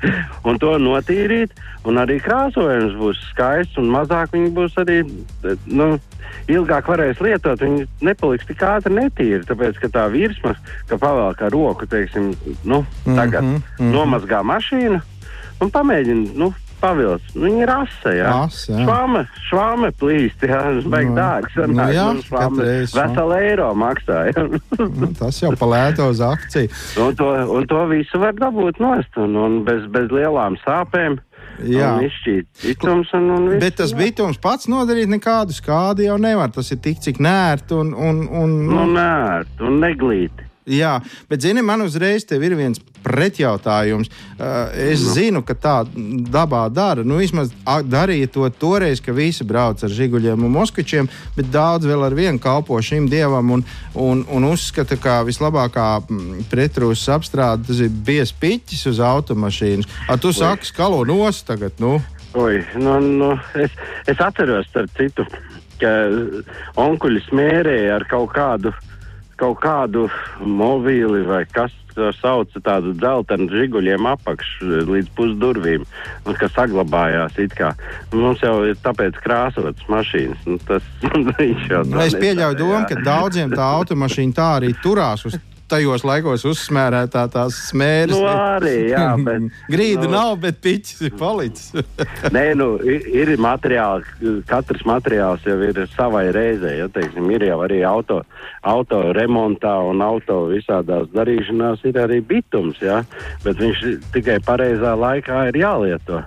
[0.48, 1.54] un to notīrīt,
[1.90, 5.00] un arī krāsojums būs skaists, un mazāk viņi būs arī,
[5.66, 5.94] nu,
[6.52, 7.62] ilgāk varēs lietot.
[7.62, 10.56] Viņi nepaliks tik ātri netīri, tāpēc, ka tā virsma,
[10.90, 12.34] ka pavēl kā roku, teiksim,
[12.64, 13.96] nu, tagad mm -hmm, mm -hmm.
[13.98, 15.02] nomazgā mašīnu
[15.62, 16.52] un pamēģina, nu,
[16.84, 17.26] pavils.
[17.40, 18.30] Viņi ir asa, jā.
[18.44, 18.84] Asa, jā.
[18.84, 20.62] Švāme, švāme plīst, jā.
[20.92, 21.58] Baigi Nu, dārgs.
[21.58, 21.94] nu sanāk.
[21.96, 23.10] jā, Nu, reizi švāme.
[23.16, 24.46] Veselu eiro maksā, jā.
[24.84, 26.70] Nu, tas jau palēto uz akciju.
[27.08, 31.20] un, to, un to visu var dabūt nost, un, un bez, bez lielām sāpēm.
[31.70, 31.92] Jā.
[32.00, 33.62] Un izšķīt bitums un, un viss.
[33.62, 33.98] Bet tas jā.
[34.00, 36.50] bitums pats nodarīt nekādu skādi jau nevar.
[36.56, 40.48] Tas ir tik cik nērti un, un, un Nu, nē, un neglīti.
[40.70, 44.08] Jā, bet, zini, man uzreiz ir viens pretjautājums.
[44.40, 45.14] Uh, es Nu.
[45.14, 45.74] zinu, ka tā
[46.32, 47.04] dabā dara.
[47.04, 52.06] Nu, vismaz darīja to toreiz, ka visi brauc ar žiguļiem un moskvičiem, bet daudz vēl
[52.08, 57.84] ar vienu kalpo šim dievam un, un, un uzskata, ka vislabākā mm, pretrūsas apstrāde tas
[57.84, 59.90] ir biezs piķis uz automašīnas.
[60.08, 61.98] A, tu saki, skalo nost tagad, nu.
[62.40, 63.76] Oi, nu, nu, es,
[64.08, 65.28] es atceros, starp citu,
[65.82, 65.92] ka
[66.80, 68.72] onkuļi smērēja ar kaut kādu,
[69.44, 70.08] kaut kādu
[70.40, 74.54] mobīli vai kas to sauc tādu dzeltenu žiguļiem apakš
[74.90, 75.84] līdz pusdurvīm,
[76.26, 77.74] un kas saglabājās it kā.
[78.16, 80.48] Mums jau ir tāpēc krāsotas mašīnas.
[80.50, 85.38] Nu, tas, Nu, es pieļauju domu, ka daudziem tā automašīna tā arī turās uz
[85.72, 88.14] tajos laikos uzsmērētā tās smēres.
[88.16, 91.72] Nu, arī, jā, bet, Grīda nu, nav, bet piķis ir palicis.
[92.36, 96.78] Nē, nu, i- ir materiāli, katrs materiāls jau ir savai reizei.
[96.82, 98.22] Ja, teiksim, ir jau arī auto,
[98.68, 103.02] auto remontā un auto visādās darīšanās, ir arī bitums, ja,
[103.46, 106.24] bet viņš tikai pareizā laikā ir jālieto.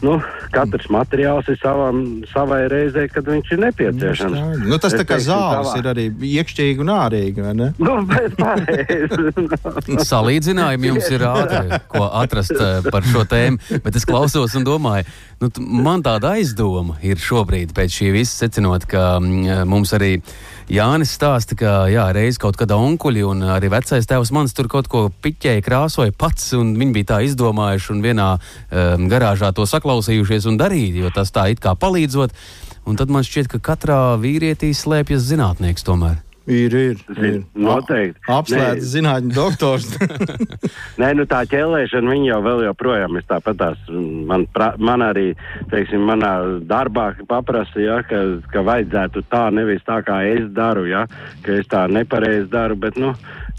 [0.00, 0.14] Nu,
[0.54, 1.98] katrs materiāls ir savam,
[2.32, 4.62] savai reizei, kad viņš ir nepieciešams.
[4.64, 7.44] Nu, tas tā Es kā teiksim, zāles ir arī iekšķīgi un ārīgi.
[7.44, 7.68] vai ne?
[7.76, 7.98] Nu.
[10.10, 15.04] Salīdzinājumi jums ir ātri, ko atrast eh, par šo tēmu, bet es klausos un domāju,
[15.42, 15.50] nu,
[15.84, 20.16] man tāda aizdoma ir šobrīd, pēc šī visa secinot, ka mm, mums arī
[20.70, 24.86] Jānis stāsta, ka jā, reiz kaut kādā onkuļi un arī vecais tēvs mans tur kaut
[24.86, 30.46] ko piķēja, krāsoja pats, un viņi bija tā izdomājuši un vienā um, garāžā to saklausījušies
[30.46, 32.36] un darīja, jo tas tā it kā palīdzot.
[32.86, 36.20] Un tad man šķiet, ka katrā vīrietī slēpjas zinātnieks tomēr.
[36.50, 37.02] Ir, ir.
[37.14, 37.42] ir.
[37.54, 38.18] Noteikti.
[38.30, 39.86] Apslēdz zinātņu doktors.
[41.00, 43.58] Nē, nu tā ķēlēšana, viņa jau vēl joprojām ir tāpat.
[43.60, 43.90] Tās,
[44.26, 45.28] man, pra, man arī,
[45.70, 46.32] teiksim, manā
[46.66, 51.04] darbā paprasa, ja, ka, ka vajadzētu tā, nevis tā, kā es daru, ja,
[51.44, 53.12] ka es tā nepareizi daru, bet, nu,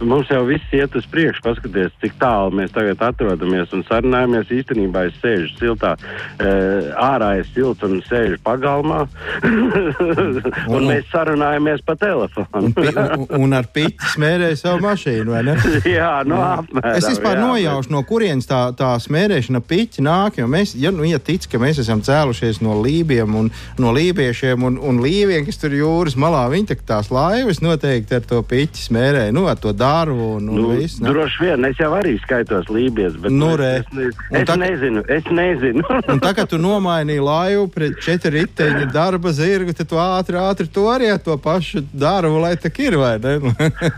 [0.07, 4.51] mums jau viss iet uz priekšu, paskaties, cik tālu mēs tagad atrodamies un sarunājamies.
[4.61, 5.93] Īstenībā es sēžu siltā,
[6.41, 6.51] e,
[6.99, 9.03] ārā ir silts un sēžu pagalmā,
[9.47, 12.47] un, un mēs sarunājamies pa telefonu.
[12.57, 15.57] un, un, un ar piķi smērēja savu mašīnu, vai ne?
[15.97, 16.97] jā, nu, apmēram.
[16.97, 20.41] Es vispār jā, nojaušu, no kurienes tā, tā smērēšana piķi nāk.
[20.41, 24.65] Jo mēs, ja, nu, ja tic, ka mēs esam cēlušies no lībiem un no lībiešiem
[24.67, 28.87] un, un līviem, kas tur jūras malā, viņi tā, tās laivas noteikti ar to piķi
[28.87, 31.03] smērēja, nu, ar to darbu un, un Nu, visu.
[31.03, 33.71] droši vien es jau arī skaitos lībies, bet Nu, es, re.
[33.79, 34.09] es, ne,
[34.41, 35.83] es tā- nezinu, es nezinu.
[36.11, 40.67] Un tā kā tu nomainīji laivu pret četru riteņu darba zirgu, tad tu ātri, ātri
[40.71, 43.33] to arī ar to pašu darbu, lai tā ir, vai ne?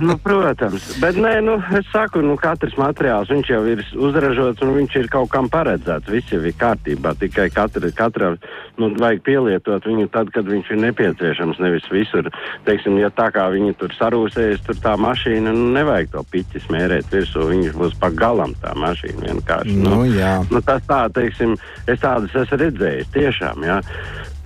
[0.02, 4.74] nu, protams, bet nē, nu, es saku, nu, katrs materiāls viņš jau ir uzražots un
[4.78, 6.10] viņš ir kaut kam paredzēts.
[6.14, 8.34] Viss jau ir kārtībā, tikai katra, katra,
[8.80, 12.30] nu, vajag pielietot viņu tad, kad viņš ir nepieciešams, nevis visur.
[12.68, 17.10] Teiksim, ja tā kā viņi tur sarūsējas, tur tā mašīna, nu, nevajag to piķi smērēt
[17.14, 19.80] virsū, viņš būs pa galam tā mašīna vienkārši.
[19.84, 20.36] Nu, jā.
[20.52, 21.58] Nu, tas tā, teiksim,
[21.88, 23.82] es tādas esmu redzējis tiešām, jā.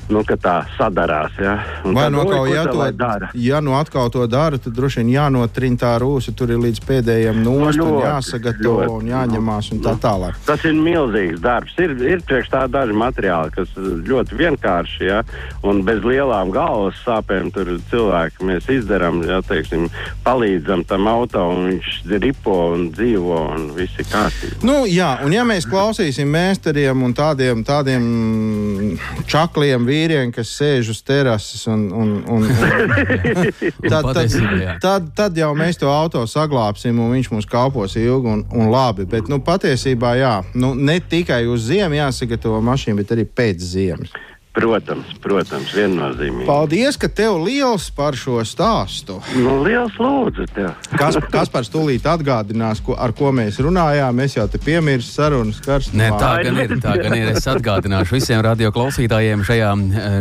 [0.08, 1.58] Nu, ka tā sadarās, jā.
[1.84, 3.28] Un Vai no oi, kā ja to dara?
[3.36, 7.42] ja nu atkal to dara, tad droši vien jānotrina tā rūsa, tur ir līdz pēdējiem
[7.44, 8.94] nost, un ļoti, jāsagatavo ļoti.
[9.02, 10.00] un jāņemās un tā Nu.
[10.06, 10.38] tālāk.
[10.48, 11.74] Tas ir milzīgs darbs.
[11.84, 15.20] Ir, ir priekš tā daži materiāli, kas ļoti vienkārši, ja,
[15.68, 19.90] un bez lielām galvas sāpēm tur cilvēki mēs izdarām, ja, teiksim,
[20.24, 21.92] palīdzam tam auto, un viņš
[22.24, 24.64] ripo un dzīvo, un viss ir kārtībā.
[24.64, 31.02] Nu, jā, un ja mēs klausīsim mēsteriem un tādiem, tādiem čakliem vīriem, kas sēž uz
[31.06, 34.38] terases un, un, un, un tad, tad,
[34.84, 39.08] tad, tad jau mēs to auto saglābsim un viņš mums kalpos ilgi un, un labi.
[39.10, 44.14] Bet nu, patiesībā jā, nu, ne tikai uz ziemu jāsagatavo mašīna, bet arī pēc ziemas.
[44.58, 46.48] Protams, protams, viennozīmīgi.
[46.48, 49.20] Paldies, ka tev liels par šo stāstu.
[49.38, 50.72] Nu, liels lūdzu tev.
[50.98, 54.18] Kas, kas par stulīt atgādinās, ko, ar ko mēs runājām?
[54.26, 55.94] Es jau te piemirstu sarunas karstu.
[56.00, 56.66] Nē, tā gan ne?
[56.66, 56.74] ir.
[56.82, 57.30] Tā gan ir.
[57.38, 59.70] Es atgādināšu visiem radioklausītājiem šajā,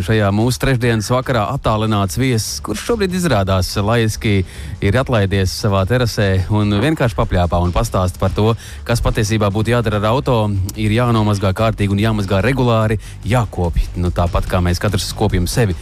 [0.04, 4.42] šajā mūsu trešdienas vakarā attālināts viesis, kurš šobrīd izrādās laiski
[4.84, 8.52] ir atlaidies savā terasē un vienkārši papļāpā un pastāst par to,
[8.84, 10.38] kas patiesībā būtu jādara ar auto.
[10.76, 13.96] Ir jānomazgā kārtīgi un jāmazgā regulāri, jākopj.
[13.96, 15.78] Nu, tāpat kā mēs katrs kopjam sevi.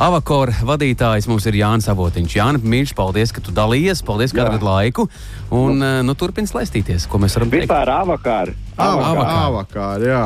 [0.00, 2.34] Avakora vadītājs mums ir Jānis Avotiņš.
[2.38, 5.04] Jānis, mīļš, paldies, ka tu dalījies, paldies, ka atradāt laiku.
[5.52, 7.66] Un nu, nu turpini slaistīties, ko mēs varam teikt.
[7.66, 8.54] Vispār avakāri.
[8.80, 9.34] Avakāri.
[9.34, 10.22] Avakāri, jā.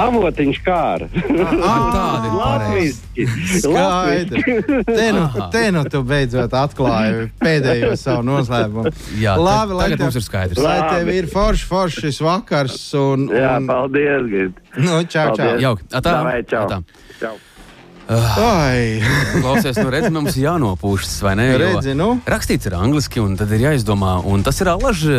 [0.00, 0.60] Avotiņš.
[0.64, 3.26] Tādi ir pareizi.
[3.66, 4.48] Skaidrs.
[4.88, 8.94] Te nu, te nu tu beidzot atklāji pēdējo savu noslēpumu.
[9.20, 10.62] Jā, Labi, lai tagad tev- mums ir skaidrs.
[10.64, 12.80] Lai tev ir foršs, foršs šis vakars.
[13.02, 14.64] Un, Jā, un, paldies, Gid.
[14.80, 15.36] nu, čau, čau.
[15.36, 15.62] Paldies.
[15.66, 15.88] Jauki.
[15.92, 16.08] Atā.
[16.22, 16.64] Davai, čau.
[16.70, 16.80] Atā.
[17.20, 17.36] Čau.
[18.10, 18.98] Ai,
[19.42, 21.46] Klausies, nu redz, mums jānopūšas, vai ne?
[21.60, 22.16] Redzi, nu.
[22.26, 25.18] Rakstīts ir angliski, un tad ir jāizdomā, un tas ir alaži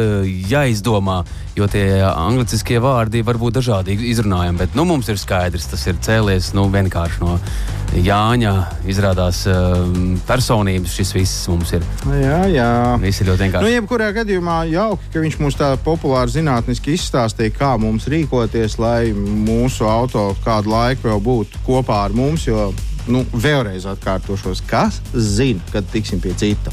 [0.51, 1.21] jāizdomā,
[1.61, 5.99] jo tie angliciskie vārdi var būt dažādi izrunājami, bet nu, mums ir skaidrs, tas ir
[6.03, 7.37] cēlies nu, vienkārši no
[7.91, 8.51] Jāņa.
[8.87, 11.83] Izrādās um, personības šis viss mums ir.
[12.21, 12.67] Jā, jā.
[13.03, 13.73] Viss ir ļoti Nu, vienkārši.
[13.73, 19.89] jebkurā gadījumā jauki, ka viņš mums tā populāri zinātniski izstāstīja, kā mums rīkoties, lai mūsu
[19.91, 22.47] auto kādu laiku vēl būtu kopā ar mums.
[22.47, 22.69] Jo,
[23.11, 26.71] nu, vēlreiz atkārtošos, kas zina, kad tiksim pie cita.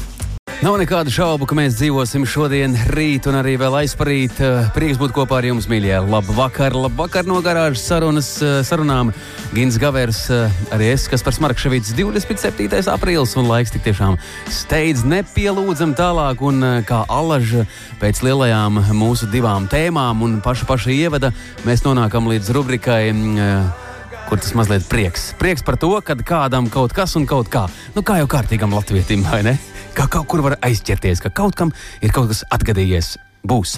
[0.59, 4.41] Nav nekādu šaubu, ka mēs dzīvosim šodien, rīt un arī vēl aizparīt.
[4.43, 6.01] Eh, Prieks būt kopā ar jums, mīļie.
[6.11, 9.13] Labvakar, labvakar no garāžas sarunas, eh, sarunām.
[9.55, 12.91] Gins Gavers, eh, arī es, kas par Smarkševīts 27.
[12.91, 14.19] aprīlis un laiks tik tiešām
[14.49, 17.65] steidz nepielūdzam tālāk un kā alaža
[18.01, 21.31] pēc lielajām mūsu divām tēmām un paša paša ievada
[21.63, 23.07] mēs nonākam līdz rubrikai.
[23.39, 23.87] eh,
[24.29, 25.33] kur tas mazliet prieks.
[25.39, 29.23] Prieks par to, ka kādam kaut kas un kaut kā, nu kā jau kārtīgam latvietim,
[29.25, 29.57] vai ne?
[29.99, 33.17] Kā kaut kur var aizķerties, ka kaut kam ir kaut kas atgadījies.
[33.43, 33.75] Būs.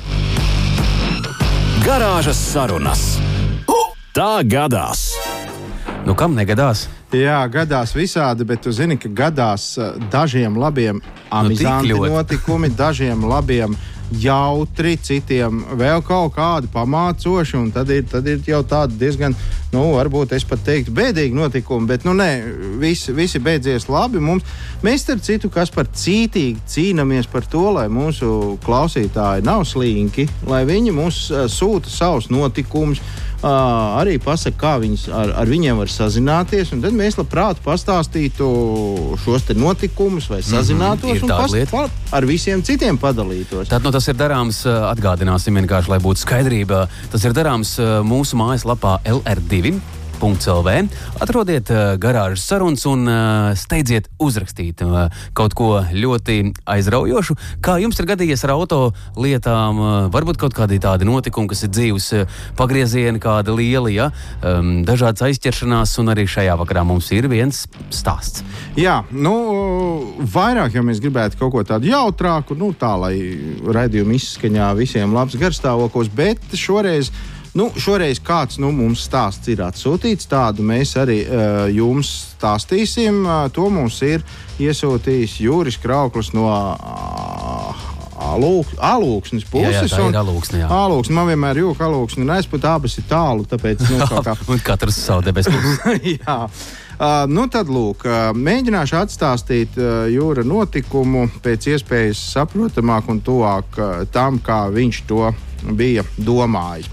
[1.81, 3.15] Garāžas sarunas.
[4.13, 5.15] Tā gadās.
[6.05, 6.84] Nu, kam negadās?
[7.15, 11.01] Jā, gadās visādi, bet tu zini, ka gadās eh, dažiem labiem,
[11.34, 12.12] amizanti ļoti.
[12.13, 13.73] notikumi, dažiem labiem.
[14.12, 19.36] Jautri, citiem vēl kaut kādi pamācoši, tad ir, tad ir jau tādi diezgan,
[19.71, 21.88] nu, varbūt es pat teiktu, bēdīgi notikumi.
[21.88, 22.30] Bet, nu, nē,
[22.82, 24.19] visi, visi beidzies labi.
[24.24, 24.43] Mums,
[24.84, 30.65] mēs, starp citu, kas par cītīgi cīnāmies par to, lai mūsu klausītāji nav slinki, lai
[30.67, 33.00] viņi mums eh, sūta savus notikumus,
[33.41, 36.73] arī pasaka, kā viņas, ar, ar viņiem var sazināties.
[36.73, 38.47] un Tad mēs labprāt pastāstītu
[39.23, 41.71] šos notikumus, vai sazinātos Mhm, ir un tāda pas, lieta.
[41.71, 43.67] pa, ar visiem citiem padalītos.
[43.67, 46.88] Tad nu, tas ir darāms, atgādināsim vienkārši, lai būtu skaidrība.
[47.12, 49.80] Tas ir darāms mūsu mājaslapā LR2.
[50.21, 50.69] LV.
[51.21, 57.36] Atrodiet uh, garāžas sarunas un uh, steidziet uzrakstīt uh, kaut ko ļoti aizraujošu.
[57.65, 58.79] Kā jums ir gadījies ar auto
[59.17, 59.79] lietām,
[60.13, 62.07] varbūt kaut kādi tādi notikumi, kas ir dzīves
[62.60, 64.12] pagriezieni, kāda liela, ja?
[64.45, 68.45] um, dažādas aizķeršanās, un arī šajā vakarā mums ir viens stāsts.
[68.77, 69.36] Jā, nu,
[70.34, 73.15] vairāk jau mēs gribētu kaut ko tādu jautrāku, nu, tā lai
[73.65, 77.12] raidījuma izskaņā visiem labs garstāvoklis, bet šoreiz.
[77.54, 83.26] Nu, šoreiz kāds nu, mums stāsts ir atsūtīts, tādu mēs arī uh, jums stāstīsim.
[83.28, 84.24] Uh, to mums ir
[84.64, 87.90] iesūtījis Jūris Krauklis no uh,
[88.22, 89.92] Alūksnes Jā, jā, puses.
[89.92, 90.70] tā ir un- Alūksne, jā.
[90.70, 94.60] Alūksne, man vienmēr ir jūka alūksne, un aizpūt abas ir tālu, tāpēc nu, kā un
[94.64, 95.52] katrs savu debesu.
[96.16, 96.38] Jā.
[97.02, 103.80] Uh, nu tad, lūk, uh, mēģināšu atstāstīt uh, jūra notikumu pēc iespējas saprotamāk un tuvāk
[103.82, 105.32] uh, tam, kā viņš to
[105.63, 106.89] bija domājis.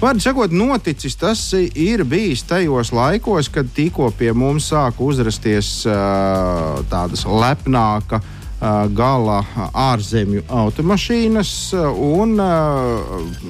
[0.00, 6.80] Vārdu sakot, noticis tas ir bijis tajos laikos, kad tikko pie mums sāka uzrasties uh,
[6.88, 9.40] tādas lepnākas gala
[9.72, 11.52] ārzemju automašīnas,
[11.96, 12.34] un,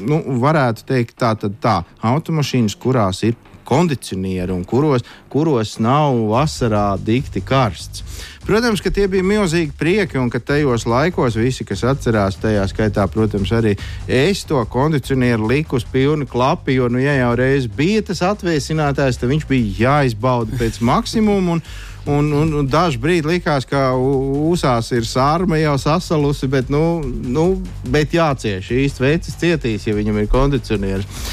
[0.06, 3.34] nu, varētu teikt, tā tad tā, automašīnas, kurās ir
[3.66, 8.04] kondicionieri un kuros, kuros nav vasarā dikti karsts.
[8.50, 13.04] Protams, ka tie bija milzīgi prieki, un ka tajos laikos visi, kas atcerās, tajā skaitā,
[13.06, 13.76] protams, arī
[14.10, 19.20] es to kondicionieru liku uz pilnu klapu, jo, nu, ja jau reiz bija tas atvēsinātājs,
[19.22, 21.60] tad viņš bija jāizbauda pēc maksimuma.
[21.60, 21.64] Un,
[22.08, 27.44] Un, un, un dažu brīdi likās, ka uzās ir sārma jau sasalusi, bet, nu, nu,
[27.92, 28.70] bet jācieš.
[28.72, 31.28] Īsti vecis cietīs, ja viņam ir kondicionieris.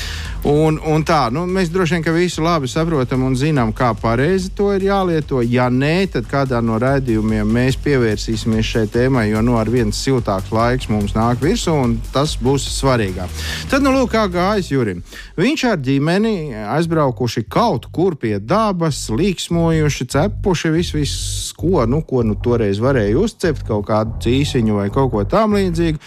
[0.48, 4.70] Un, un tā, nu, mēs droši vien visu labi saprotam un zinām, kā pareizi to
[4.72, 5.42] ir jālieto.
[5.44, 10.54] Ja nē, tad kādā no raidījumiem mēs pievērsīsimies šai tēmai, jo nu, ar viens siltāks
[10.56, 13.42] laiks mums nāk virsū, un tas būs svarīgāk.
[13.68, 15.02] Tad, nu, lūk, kā gājis Jurim.
[15.36, 22.24] Viņš ar ģimeni aizbraukuši kaut kur pie dabas, līksmojuši, cepuši visu, visu ko, nu, ko
[22.24, 26.00] nu toreiz varēja uzcept, kaut kādu cīsiņu vai kaut ko tam līdzīgu,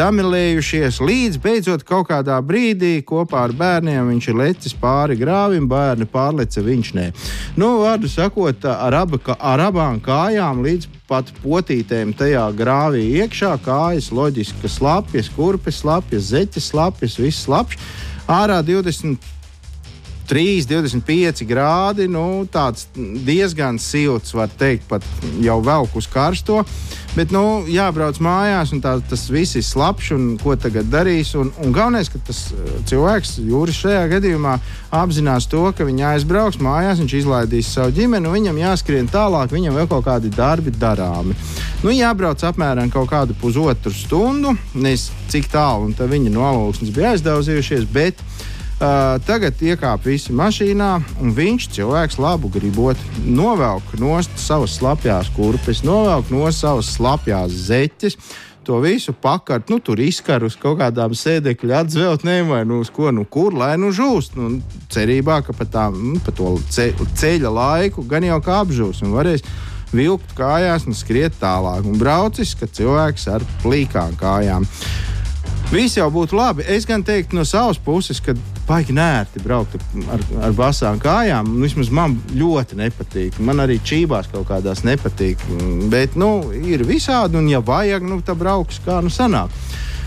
[0.00, 6.06] damilējušies, līdz beidzot kaut kādā brīdī kopā ar bērniem viņš ir lecis pāri grāvim, bērni
[6.06, 7.06] pārleca viņš nē.
[7.58, 14.12] Nu, vārdu sakot, ar, aba, ar abām kājām līdz pat potītēm tajā grāvī iekšā, kājas
[14.12, 17.82] loģiski slapjas, kurpes slapjas, zeķes slapjas, viss slapjas.
[18.30, 19.18] Ārā 20.
[20.32, 22.08] 3, 25 grādi.
[22.08, 25.04] Nu, tāds diezgan silts, var teikt, pat
[25.44, 26.62] jau velk uz karsto.
[27.12, 31.34] Bet, nu, jābrauc mājās, un tā, tas viss ir slapjš, un ko tagad darīs.
[31.36, 34.54] Un, un galvenais, ka tas eh, cilvēks, Jūris, šajā gadījumā
[34.96, 39.90] apzinās to, ka viņš aizbrauks mājās, viņš izlaidīs savu ģimeni, viņam jāskrien tālāk, viņam vēl
[39.92, 41.36] kaut kādi darbi darāmi.
[41.84, 47.12] Nu, jābrauc apmēram kaut kādu pusotru stundu, nezinu, cik tālu, un viņa no alūksnes bija
[47.12, 47.84] aizdauzījušies.
[47.92, 48.24] Bet,
[48.82, 50.88] Uh, tagad iekāpa visi mašīnā,
[51.22, 58.18] un viņš, cilvēks, labu gribot, novelk no savas slapjās kurpes, novelk no savas slapjās zeķes.
[58.66, 63.12] To visu pakart, nu, tur izkar uz kaut kādām sēdekļu atzveltnēm, vai nu uz ko,
[63.14, 64.34] nu, kur lai nu žūst.
[64.38, 64.58] Nu,
[64.90, 69.46] cerībā, ka pa, tā, nu, pa to ceļa laiku gan jau kā apžūs un varēs
[69.94, 71.86] vilkt kājās un skriet tālāk.
[71.86, 74.66] Un braucis, ka cilvēks ar plīkām kājām.
[75.72, 76.64] Viss jau būtu labi.
[76.68, 78.34] Es gan teiktu no savas puses, ka
[78.68, 79.78] baigi nērti braukt
[80.12, 81.48] ar, ar basām kājām.
[81.48, 83.38] Nu, vismaz man ļoti nepatīk.
[83.40, 85.40] Man arī čībās kaut kādās nepatīk.
[85.88, 89.56] Bet nu, ir visādi, un ja vajag, nu, tad brauks kā nu sanāk.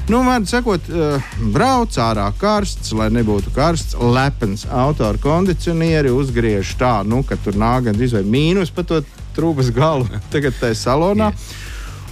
[0.06, 6.78] Nu, Vārdu sakot, uh, brauc ārā karsts, lai nebūtu karsts, lepns auto ar kondicionieri, uzgriež
[6.78, 9.02] tā, nu, ka tur nāk gandrīz vai mīnus pa to
[9.34, 11.34] trūkas galu tagad tajā salonā.
[11.34, 11.65] Yeah.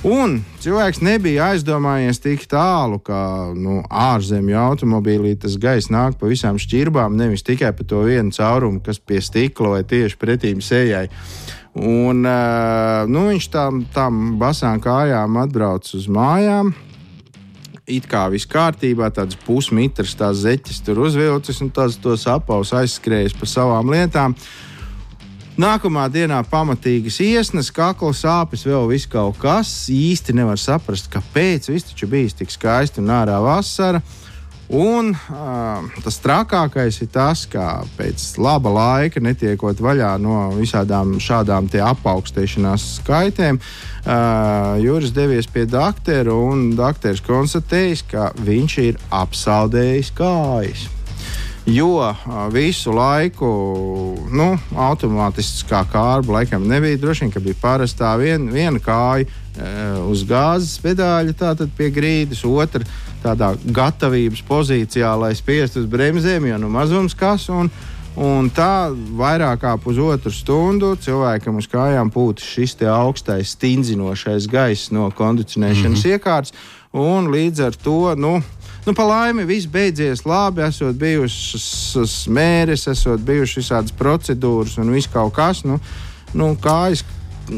[0.04, 3.18] Un cilvēks nebija aizdomājies tik tālu, ka
[3.56, 8.82] nu, ārzemju automobīlī tas gaiss nāk pa visām šķirbām, nevis tikai pa to vienu caurumu,
[8.84, 11.06] kas pie stikla vai tieši pretīm sējai.
[11.80, 16.74] Un, uh, nu, viņš tam, tam basām kājām atbrauc uz mājām.
[17.88, 23.40] It kā viss kārtībā, tāds pusmetrs, tās zeķes tur uzvilcis un tās tos apaus aizskrējis
[23.40, 24.36] pa savām lietām.
[24.36, 24.73] Uh,
[25.54, 29.70] Nākamā dienā pamatīgas iesnas, kakla sāpes, vēl viss kaut kas.
[29.94, 31.68] Īsti nevar saprast, kāpēc.
[31.70, 34.02] Viss taču bija tik skaisti un ārā vasara.
[34.74, 41.70] Un uh, tas trakākais ir tas, ka pēc laba laika, netiekot vaļā no visādām šādām
[41.70, 50.90] apaugstēšanās skaitēm, uh, Juris devies pie doktora un doktors konstatējis, ka viņš ir apsaldējis kājas
[51.66, 52.16] jo
[52.52, 53.50] visu laiku
[54.32, 57.00] nu, automātiskā kārba laikam nebija.
[57.00, 59.30] Droši vien, ka bija parastā vien, viena kāja
[60.10, 62.84] uz gāzes pedāļa, tātad pie grīdas, otra
[63.24, 67.50] tādā gatavības pozīcijā, lai spiestu uz bremzēm, jo nu mazums kas.
[67.54, 67.72] Un,
[68.14, 75.10] Un tā vairāk kā pusotru stundu cilvēkam uz kājām pūta šis augstais, stingzinošais gaiss no
[75.10, 76.14] kondicionēšanas mm -hmm.
[76.14, 76.54] iekārtas.
[76.94, 78.44] Līdz ar to nu,
[78.84, 85.08] Nu, pa laimi viss beidzies labi, esot bijušas mēres, esot bijušas visādas procedūras un viss
[85.08, 85.62] kaut kas.
[85.64, 85.78] Nu,
[86.36, 87.06] nu, kājas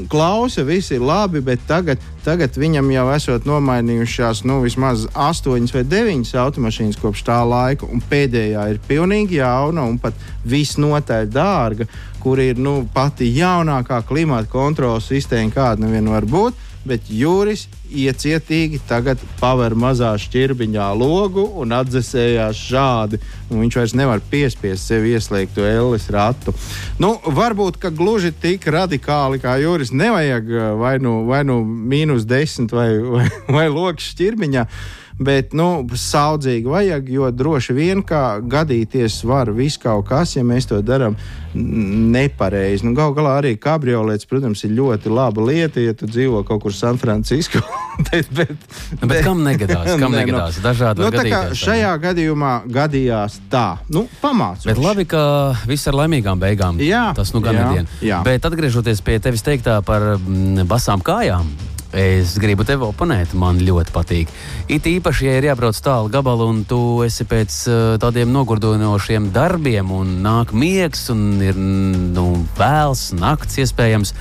[0.09, 5.83] klausa, viss ir labi, bet tagad, tagad viņam jau esot nomainījušās nu, vismaz astoņas vai
[5.89, 10.13] deviņas automašīnas kopš tā laika, un pēdējā ir pilnīgi jauna un pat
[10.45, 11.89] visnotaļ dārga,
[12.21, 17.65] kur ir nu, pati jaunākā klimata kontrolas sistēma, kāda nu vien var būt bet Juris
[17.89, 23.19] iecietīgi tagad paver mazā šķirbiņā logu un atdzesējās šādi.
[23.49, 26.53] Un viņš vairs nevar piespiest sev ieslēgt to Ellis ratu.
[27.01, 32.73] Nu, varbūt, ka gluži tik radikāli kā Juris nevajag vai nu, vai nu mīnus desmit
[32.75, 34.69] vai, vai, vai loks šķirbiņā.
[35.15, 40.67] Bet, nu, saudzīgi vajag, jo droši vien kā gadīties var viss kaut kas, ja mēs
[40.67, 41.15] to darām
[41.55, 42.83] nepareizi.
[42.83, 46.75] Nu, Galu galā arī kabriolets, protams, ir ļoti laba lieta, ja tu dzīvo kaut kur
[46.75, 47.61] San Francisco.
[48.09, 48.51] bet, bet,
[48.99, 49.87] nu, bet kam negadās?
[50.01, 50.59] Kam ne, negadās?
[50.63, 52.01] Dažādi nu, gadīties, šajā tā.
[52.09, 53.67] gadījumā gadījās tā.
[53.87, 54.67] Nu, pamācoši.
[54.67, 55.21] Bet labi, ka
[55.69, 56.81] viss ar laimīgām beigām.
[56.83, 58.19] Jā, tas nu gan ir diena.
[58.27, 61.47] Bet atgriežoties pie tevis teiktā par mm, basām kājām.
[61.95, 64.31] Es gribu tevi oponēt, man ļoti patīk.
[64.67, 69.93] It īpaši, ja ir jābrauc tālu gabalu, un tu esi pēc uh, tādiem nogurdinošiem darbiem,
[69.95, 72.27] un nāk miegs, un ir nu,
[72.59, 74.11] vēls, nakts iespējams.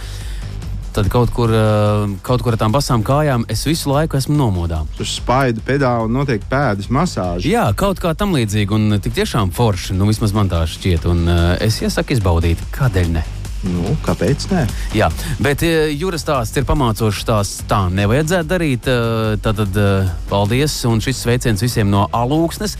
[0.94, 4.84] Tad kaut kur, uh, kaut kur ar tām basām kājām es visu laiku esmu nomodā.
[4.94, 7.42] Tur spaidu pedāli un notiek pēdas masāža.
[7.50, 9.98] Jā, kaut kā tam līdzīga, un tik tiešām forši.
[9.98, 13.30] Nu, vismaz man tā šķiet, un uh, es iesaku izbaudīt, kādēļ ne.
[13.64, 14.64] Nu, kāpēc ne?
[14.96, 15.08] Jā,
[15.42, 17.64] bet e, jūras stāsts ir pamācošs stāsts.
[17.70, 18.88] Tā nevajadzētu darīt.
[18.90, 19.88] E, tad, tad e,
[20.30, 22.76] paldies un šis sveiciens visiem no alūksnes.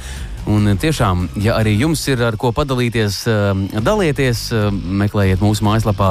[0.51, 3.22] Un tiešām, ja arī jums ir ar ko padalīties,
[3.80, 4.42] dalieties,
[4.72, 6.11] meklējiet mūsu mājaslapā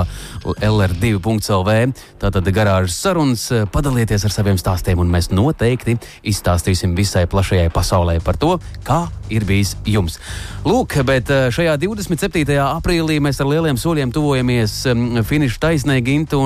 [0.57, 1.75] LR2.CLV.
[2.21, 8.39] Tātad garāžas sarunas, padalieties ar saviem stāstiem, un mēs noteikti izstāstīsim visai plašajai pasaulē par
[8.41, 8.55] to,
[8.87, 10.17] kā ir bijis jums.
[10.65, 12.57] Lūk, bet eh, šajā 27.
[12.63, 16.41] aprīlī mēs ar lieliem soļiem tuvojamies mm, finiša taisnē gintu.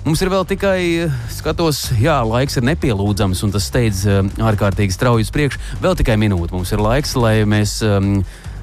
[0.00, 4.94] Mums ir vēl tikai, eh, skatos, jā, laiks ir nepielūdzams, un tas steidz eh, ārkārtīgi
[4.94, 5.60] strauji uz priekšu.
[5.82, 8.22] Vēl tikai minūte mums ir laiks, lai mēs um,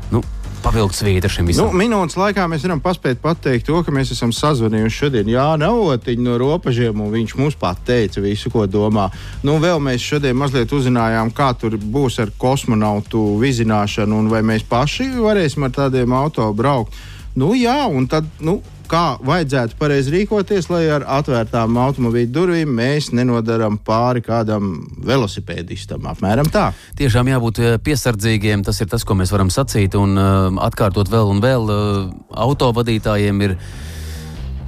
[0.09, 0.23] nu,
[0.63, 1.67] pavilkt svīta šim visam.
[1.69, 6.25] Nu, minūtes laikā mēs varam paspēt pateikt to, ka mēs esam sazvanījuši šodien Jānu Avotiņu
[6.25, 9.05] no robežiem, un viņš mums pateica visu, ko domā.
[9.45, 14.65] Nu, vēl mēs šodien mazliet uzzinājām, kā tur būs ar kosmonautu vizināšanu, un vai mēs
[14.65, 16.97] paši varēsim ar tādiem auto braukt.
[17.37, 18.57] Nu, jā, un tad, nu,
[18.89, 26.07] kā vajadzētu pareizi rīkoties, lai ar atvērtām automobīļu durvīm mēs nenodaram pāri kādam velosipēdistam.
[26.13, 26.69] Apmēram tā.
[26.99, 28.65] Tiešām jābūt eh, piesardzīgiem.
[28.67, 31.67] Tas ir tas, ko mēs varam sacīt un uh, atkārtot vēl un vēl.
[31.67, 32.09] Uh,
[32.47, 33.57] autovadītājiem ir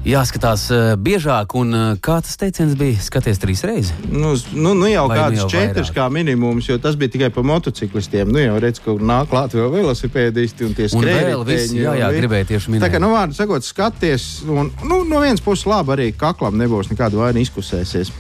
[0.10, 3.94] jāskatās uh, biežāk, un uh, kā tas teiciens bija, skaties trīs reizes.
[4.10, 7.32] Nu, nu, nu jau Vai nu kāds jau četrs kā minimums, jo tas bija tikai
[7.36, 8.32] par motociklistiem.
[8.34, 11.82] Nu jau redz, ka nāk klāt vēl velosipēdisti un tie skrējēji.
[11.82, 12.88] jā, jā, gribēju tieši minēt.
[12.88, 16.92] Tā kā, nu, vārdu sakot, skaties, un nu, no vienas puses labi arī kaklam nebūs
[16.94, 18.14] nekāda vaina izkusēsies.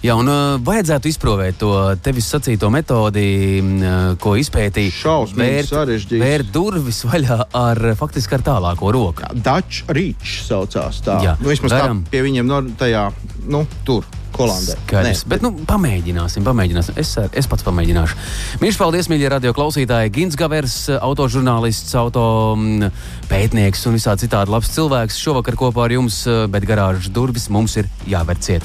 [0.00, 1.72] Jā, un uh, vajadzētu izprovēt to
[2.04, 3.26] tevis sacīto metodi,
[3.60, 4.94] uh, ko izpētīja.
[4.96, 6.22] Šausmīgi sarežģīts.
[6.22, 9.28] Vērt durvis vaļā ar faktiski ar tālāko roku.
[9.36, 11.20] Dutch Reach saucās tā.
[11.26, 12.02] Jā, nu, vismaz varam.
[12.06, 13.06] tā pie viņiem no tajā,
[13.52, 14.08] nu, tur.
[14.32, 14.76] Holandē.
[14.86, 16.96] Skaidrs, bet, nu, pamēģināsim, pamēģināsim.
[17.00, 18.16] Es, es pats pamēģināšu.
[18.62, 20.12] Mīļš, paldies, mīļie radio klausītāji.
[20.14, 22.24] Gins Gavers, autožurnālists, auto
[22.56, 22.88] mm,
[23.30, 25.20] pētnieks un visādi citādi labs cilvēks.
[25.20, 28.64] Šovakar kopā ar jums, eh, bet garāžas durvis mums ir jāver ciet.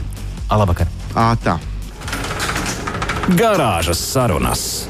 [1.18, 1.34] Labvakar!
[1.34, 1.57] Ā, tā.
[3.34, 4.88] Garāžas sarunas.